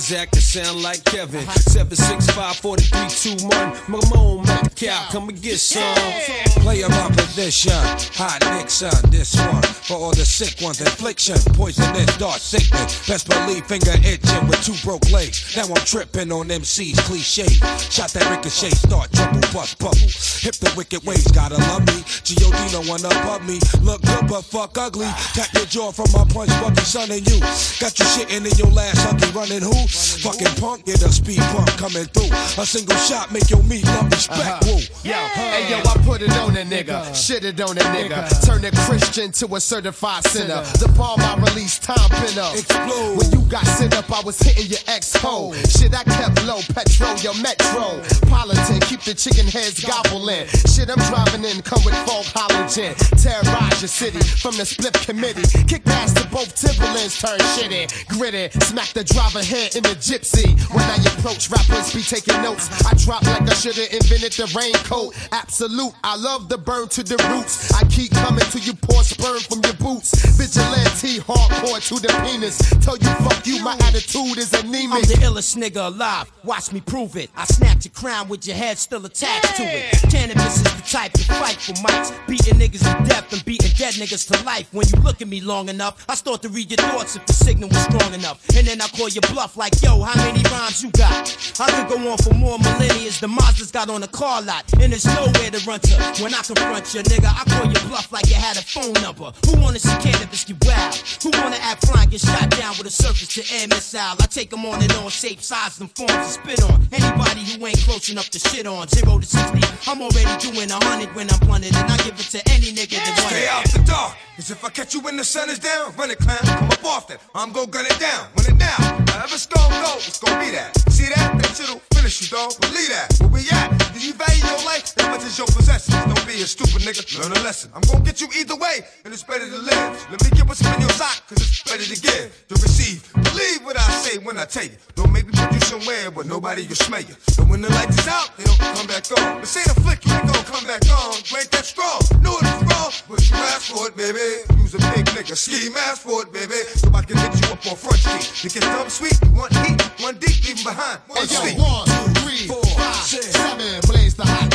Hot. 0.02 0.08
Transact 0.08 0.34
to 0.34 0.42
sound 0.42 0.82
like 0.82 1.04
Kevin. 1.06 1.48
765 1.48 2.56
4321. 2.58 3.72
Mamone 3.86 4.46
Mac 4.48 4.76
Cow. 4.76 5.08
Come 5.12 5.30
and 5.30 5.42
get 5.42 5.60
some. 5.60 6.42
Play 6.62 6.82
my 6.82 7.10
position, 7.10 7.74
hot 8.14 8.38
Nixon, 8.54 8.94
this 9.10 9.36
one 9.36 9.64
for 9.64 9.98
all 9.98 10.12
the 10.12 10.24
sick 10.24 10.62
ones, 10.62 10.80
infliction, 10.80 11.36
poisonous, 11.54 12.06
dark 12.18 12.38
sickness. 12.38 13.08
Best 13.08 13.28
believe 13.28 13.66
finger 13.66 13.98
itching 14.06 14.46
with 14.48 14.62
two 14.64 14.78
broke 14.86 15.10
legs. 15.12 15.58
Now 15.58 15.66
I'm 15.74 15.82
tripping 15.86 16.32
on 16.32 16.52
MC's 16.52 17.00
cliche. 17.02 17.50
Shot 17.90 18.14
that 18.14 18.30
ricochet, 18.30 18.78
start 18.78 19.12
trouble, 19.12 19.42
bust 19.54 19.80
bubble. 19.80 20.10
Hip 20.46 20.56
the 20.62 20.72
wicked 20.78 21.04
ways, 21.04 21.26
gotta 21.34 21.58
love 21.74 21.86
me. 21.88 22.06
G.O.D. 22.24 22.58
no 22.72 22.86
one 22.86 23.02
above 23.06 23.42
me. 23.42 23.58
Look 23.82 24.02
good 24.06 24.30
but 24.30 24.46
fuck 24.46 24.78
ugly. 24.78 25.10
Tap 25.34 25.50
your 25.58 25.66
jaw 25.66 25.92
from 25.92 26.14
my 26.14 26.30
punch, 26.30 26.54
Bucky, 26.62 26.86
son, 26.86 27.10
and 27.10 27.26
you. 27.26 27.42
Got 27.82 27.98
you 27.98 28.06
shitting 28.06 28.46
in 28.46 28.54
your 28.58 28.70
last 28.70 29.02
huggy, 29.02 29.34
running 29.34 29.66
who? 29.66 29.74
Fucking 29.92 30.56
punk, 30.62 30.86
get 30.86 31.02
a 31.04 31.12
speed 31.12 31.44
bump 31.52 31.68
coming 31.76 32.06
through. 32.16 32.32
A 32.32 32.66
single 32.66 32.96
shot 32.96 33.32
make 33.32 33.50
your 33.50 33.62
meat 33.64 33.86
love 33.86 34.10
respect. 34.10 34.40
Uh-huh. 34.40 34.60
Woo. 34.66 34.80
Yo, 35.04 35.18
hey 35.36 35.70
yo, 35.70 35.80
I 35.80 35.98
put 36.06 36.22
it 36.22 36.32
on 36.40 36.56
a 36.56 36.64
nigga, 36.64 37.04
shit 37.14 37.44
it 37.44 37.60
on 37.60 37.78
a 37.78 37.82
nigga, 37.92 38.24
turn 38.46 38.64
a 38.64 38.72
Christian 38.88 39.32
to 39.34 39.56
a 39.56 39.60
certified 39.60 40.24
sinner. 40.24 40.64
The 40.80 40.88
bomb 40.96 41.20
I 41.20 41.36
released, 41.36 41.84
time 41.84 42.10
pin 42.10 42.40
up. 42.40 42.56
Explode. 42.56 43.18
When 43.18 43.32
you 43.32 43.42
got 43.50 43.66
sent 43.68 43.98
up, 43.98 44.10
I 44.12 44.22
was 44.24 44.40
hitting 44.40 44.68
your 44.72 44.80
ex 44.88 45.14
hole. 45.16 45.54
Shit, 45.54 45.94
I 45.94 46.04
kept 46.04 46.40
low, 46.46 46.62
petrol, 46.72 47.18
your 47.20 47.36
metro. 47.42 48.00
Politan, 48.32 48.80
keep 48.88 49.02
the 49.02 49.14
chicken 49.14 49.48
heads 49.48 49.84
gobbling. 49.84 50.48
Shit, 50.72 50.88
I'm 50.90 51.04
driving 51.12 51.44
in, 51.44 51.62
come 51.64 51.84
with 51.84 51.96
fog 52.08 52.24
halogen. 52.32 52.96
Terrorize 53.22 53.82
your 53.82 53.92
city 53.92 54.24
from 54.40 54.56
the 54.56 54.66
split 54.66 54.94
committee. 55.04 55.44
Kick 55.68 55.84
ass 55.88 56.14
to 56.14 56.24
both 56.30 56.56
Timberlands, 56.56 57.20
turn 57.20 57.40
shitty. 57.60 57.92
Gritty, 58.08 58.48
smack 58.64 58.88
the 58.94 59.04
driver 59.04 59.44
head 59.44 59.81
in 59.82 59.94
the 59.94 60.00
gypsy. 60.00 60.48
When 60.74 60.84
I 60.84 60.98
approach, 61.18 61.50
rappers 61.50 61.94
be 61.94 62.02
taking 62.02 62.42
notes. 62.42 62.70
I 62.86 62.94
drop 62.96 63.24
like 63.24 63.50
I 63.50 63.54
should've 63.54 63.92
invented 63.92 64.34
the 64.34 64.48
raincoat. 64.56 65.16
Absolute, 65.32 65.94
I 66.04 66.16
love 66.16 66.50
the 66.50 66.58
burn 66.58 66.88
to 66.90 67.04
the 67.04 67.18
roots. 67.30 67.74
I 67.74 67.84
keep 67.86 68.12
coming 68.12 68.44
till 68.52 68.62
you 68.62 68.74
pour 68.74 69.04
sperm 69.04 69.40
from 69.40 69.62
your 69.64 69.74
boots. 69.74 70.12
Vigilante, 70.38 71.20
hardcore 71.20 71.82
to 71.90 71.96
the 72.00 72.12
penis. 72.24 72.58
Tell 72.82 72.98
you 72.98 73.10
fuck 73.26 73.46
you, 73.46 73.64
my 73.64 73.76
attitude 73.88 74.38
is 74.38 74.54
anemic. 74.54 74.92
I'm 74.92 75.02
the 75.04 75.20
illest 75.26 75.58
nigga 75.58 75.88
alive. 75.88 76.32
Watch 76.44 76.72
me 76.72 76.82
prove 76.82 77.16
it. 77.18 77.30
I 77.36 77.46
snatch 77.46 77.86
your 77.86 77.94
crown 77.94 78.28
with 78.28 78.46
your 78.46 78.56
head 78.56 78.78
still 78.78 79.06
attached 79.06 79.56
to 79.58 79.64
it. 79.64 79.94
Canibus 80.12 80.58
is 80.58 80.64
the 80.64 80.84
type 80.90 81.14
to 81.14 81.24
fight 81.26 81.58
for 81.58 81.74
mics. 81.74 82.12
Beating 82.28 82.56
niggas 82.56 82.84
to 82.86 83.10
death 83.10 83.32
and 83.34 83.44
beating 83.46 83.72
dead 83.78 83.94
niggas 83.96 84.30
to 84.32 84.44
life. 84.46 84.68
When 84.74 84.88
you 84.88 85.02
look 85.02 85.22
at 85.22 85.28
me 85.28 85.42
long 85.42 85.70
enough, 85.70 86.06
I 86.10 86.16
start 86.16 86.42
to 86.44 86.50
read 86.50 86.70
your 86.70 86.78
thoughts 86.90 87.16
if 87.16 87.26
the 87.26 87.34
signal 87.34 87.70
was 87.70 87.82
strong 87.84 88.14
enough. 88.14 88.48
And 88.56 88.68
then 88.68 88.82
I 88.82 88.88
call 88.88 89.10
your 89.10 89.22
bluff 89.34 89.58
like, 89.58 89.71
yo, 89.82 90.02
how 90.02 90.16
many 90.26 90.44
rhymes 90.50 90.84
you 90.84 90.92
got? 90.92 91.38
I 91.60 91.70
could 91.72 91.90
go 91.90 92.12
on 92.12 92.18
for 92.18 92.34
more 92.34 92.58
millennia. 92.58 93.12
The 93.22 93.28
Mazda's 93.28 93.72
got 93.72 93.90
on 93.90 94.04
a 94.04 94.08
car 94.08 94.42
lot. 94.42 94.66
And 94.82 94.92
there's 94.92 95.06
nowhere 95.06 95.52
to 95.52 95.60
run 95.68 95.80
to. 95.80 96.24
When 96.24 96.34
I 96.34 96.42
confront 96.42 96.94
you, 96.94 97.02
nigga, 97.04 97.30
I 97.30 97.44
call 97.46 97.68
you 97.68 97.80
bluff 97.88 98.12
like 98.12 98.28
you 98.28 98.36
had 98.36 98.58
a 98.58 98.62
phone 98.62 98.94
number. 99.04 99.32
Who 99.46 99.62
wanna 99.62 99.80
see 99.80 99.94
Canibus 100.02 100.46
get 100.48 100.58
wild? 100.66 100.96
Who 101.22 101.30
wanna 101.42 101.58
act 101.62 101.86
flying, 101.86 102.10
get 102.10 102.22
shot 102.22 102.50
down 102.52 102.76
with 102.78 102.88
a 102.88 102.92
surface 102.92 103.28
to 103.36 103.42
air 103.56 103.68
missile? 103.68 104.18
I 104.20 104.26
take 104.28 104.50
them 104.50 104.66
on 104.66 104.82
and 104.82 104.92
on, 104.94 105.10
shape, 105.10 105.42
size, 105.42 105.80
and 105.80 105.90
forms 105.92 106.12
to 106.12 106.26
spit 106.26 106.64
on. 106.64 106.88
Anybody 106.92 107.42
who 107.46 107.66
ain't 107.66 107.80
close 107.86 108.10
enough 108.10 108.30
to 108.32 108.40
shit 108.40 108.66
on. 108.66 108.88
Zero 108.88 109.20
to 109.20 109.26
60, 109.26 109.60
I'm 109.88 110.02
already 110.02 110.34
doing 110.42 110.72
a 110.72 110.84
hundred 110.86 111.14
when 111.16 111.30
I'm 111.32 111.40
blunted. 111.40 111.76
And 111.76 111.92
I 111.92 111.98
give 111.98 112.20
it 112.20 112.30
to 112.36 112.42
any 112.52 112.74
nigga 112.74 112.98
that 112.98 113.18
want 113.22 113.36
Stay 113.36 113.48
out 113.48 113.66
the 113.66 113.80
dark. 113.86 114.18
Cause 114.36 114.50
if 114.50 114.64
I 114.66 114.70
catch 114.70 114.96
you 114.96 115.02
when 115.02 115.18
the 115.18 115.24
sun 115.24 115.50
is 115.50 115.60
down, 115.60 115.94
run 115.96 116.10
it, 116.10 116.18
clown. 116.18 116.40
Come 116.42 116.70
up 116.70 116.86
off 116.86 117.08
that. 117.10 117.22
I'm 117.36 117.52
gon' 117.52 117.70
gun 117.70 117.86
it 117.86 118.00
down. 118.00 118.28
Run 118.36 118.48
it 118.48 118.58
down. 118.58 119.08
However 119.08 119.36
it's 119.36 119.46
go, 119.70 119.96
it's 119.98 120.20
be 120.40 120.52
that. 120.52 120.72
See 120.90 121.06
that? 121.06 121.38
That 121.38 121.56
shit'll 121.56 121.91
finish 122.02 122.22
you, 122.26 122.30
dog. 122.34 122.50
Believe 122.62 122.90
that. 122.90 123.14
Where 123.22 123.30
we 123.30 123.46
at? 123.54 123.70
Do 123.94 124.00
you 124.02 124.14
value 124.18 124.42
your 124.42 124.66
life 124.66 124.90
as 124.98 125.06
much 125.14 125.22
as 125.22 125.38
your 125.38 125.46
possessions? 125.46 125.94
Don't 126.10 126.26
be 126.26 126.42
a 126.42 126.50
stupid 126.50 126.82
nigga. 126.82 127.06
Learn 127.22 127.32
a 127.38 127.42
lesson. 127.46 127.70
I'm 127.76 127.82
gonna 127.86 128.04
get 128.04 128.20
you 128.20 128.28
either 128.34 128.56
way, 128.56 128.82
and 129.06 129.14
it's 129.14 129.24
better 129.24 129.46
to 129.46 129.60
live. 129.62 129.90
Let 130.10 130.18
me 130.24 130.30
get 130.34 130.48
what's 130.50 130.66
in 130.66 130.82
your 130.82 130.90
sock, 130.98 131.22
cause 131.30 131.38
it's 131.38 131.62
better 131.62 131.86
to 131.86 131.98
give, 132.02 132.34
to 132.50 132.56
receive. 132.58 133.06
Believe 133.14 133.62
what 133.62 133.78
I 133.78 133.86
say 134.02 134.18
when 134.18 134.38
I 134.38 134.46
tell 134.46 134.66
you. 134.66 134.78
Don't 134.96 135.14
make 135.14 135.28
me 135.28 135.34
put 135.38 135.54
you 135.54 135.62
somewhere 135.62 136.10
where 136.12 136.26
nobody 136.26 136.66
will 136.66 136.76
smell 136.76 137.02
you. 137.02 137.16
So 137.30 137.44
when 137.44 137.62
the 137.62 137.70
lights 137.70 137.98
is 138.00 138.08
out, 138.08 138.36
they 138.38 138.46
don't 138.46 138.58
come 138.58 138.88
back 138.88 139.06
on. 139.14 139.40
But 139.40 139.48
say 139.48 139.64
the 139.64 139.78
flick, 139.82 140.02
you 140.06 140.14
ain't 140.14 140.26
gon' 140.26 140.46
come 140.50 140.66
back 140.66 140.82
on. 140.90 141.14
Ain't 141.38 141.52
that 141.54 141.66
strong. 141.66 142.02
Know 142.26 142.34
it 142.42 142.48
is 142.50 142.62
wrong, 142.66 142.92
but 143.10 143.22
you 143.30 143.36
asked 143.54 143.70
for 143.72 143.88
it, 143.88 143.96
baby. 143.96 144.42
Use 144.58 144.74
a 144.74 144.82
big 144.96 145.06
nigga, 145.14 145.38
ski 145.38 145.70
mask 145.70 146.02
for 146.02 146.24
it, 146.24 146.34
baby. 146.34 146.66
So 146.82 146.90
I 146.94 147.04
can 147.04 147.18
hit 147.18 147.34
you 147.38 147.54
up 147.54 147.62
on 147.70 147.78
front 147.78 148.02
street. 148.02 148.26
You 148.44 148.50
get 148.50 148.64
dumb 148.64 148.90
sweet, 148.90 149.18
one 149.38 149.54
heat, 149.62 149.78
one 150.02 150.18
deep, 150.18 150.38
leave 150.48 150.58
'em 150.58 150.74
behind. 150.74 151.00
One 151.08 151.28
Hey 151.28 151.54
yo, 151.56 151.62
one, 151.62 151.91
two, 151.92 152.22
three, 152.22 152.48
five, 152.76 152.96
seven. 152.96 153.82
Blaze 153.88 154.16
the 154.16 154.26
hot. 154.26 154.52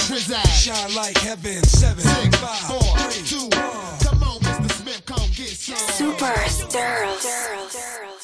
Shine 0.48 0.94
like 0.94 1.16
heaven, 1.18 1.62
seven, 1.64 2.00
Six, 2.00 2.36
five, 2.38 2.58
four, 2.66 2.98
three, 2.98 3.22
two, 3.26 3.44
one. 3.56 3.98
Come 4.00 4.22
on, 4.22 4.40
Mr. 4.40 4.72
Smith, 4.72 5.02
come 5.06 5.28
get 5.34 5.48
some. 5.48 5.76
Super 5.76 6.34
Stirls. 6.48 8.15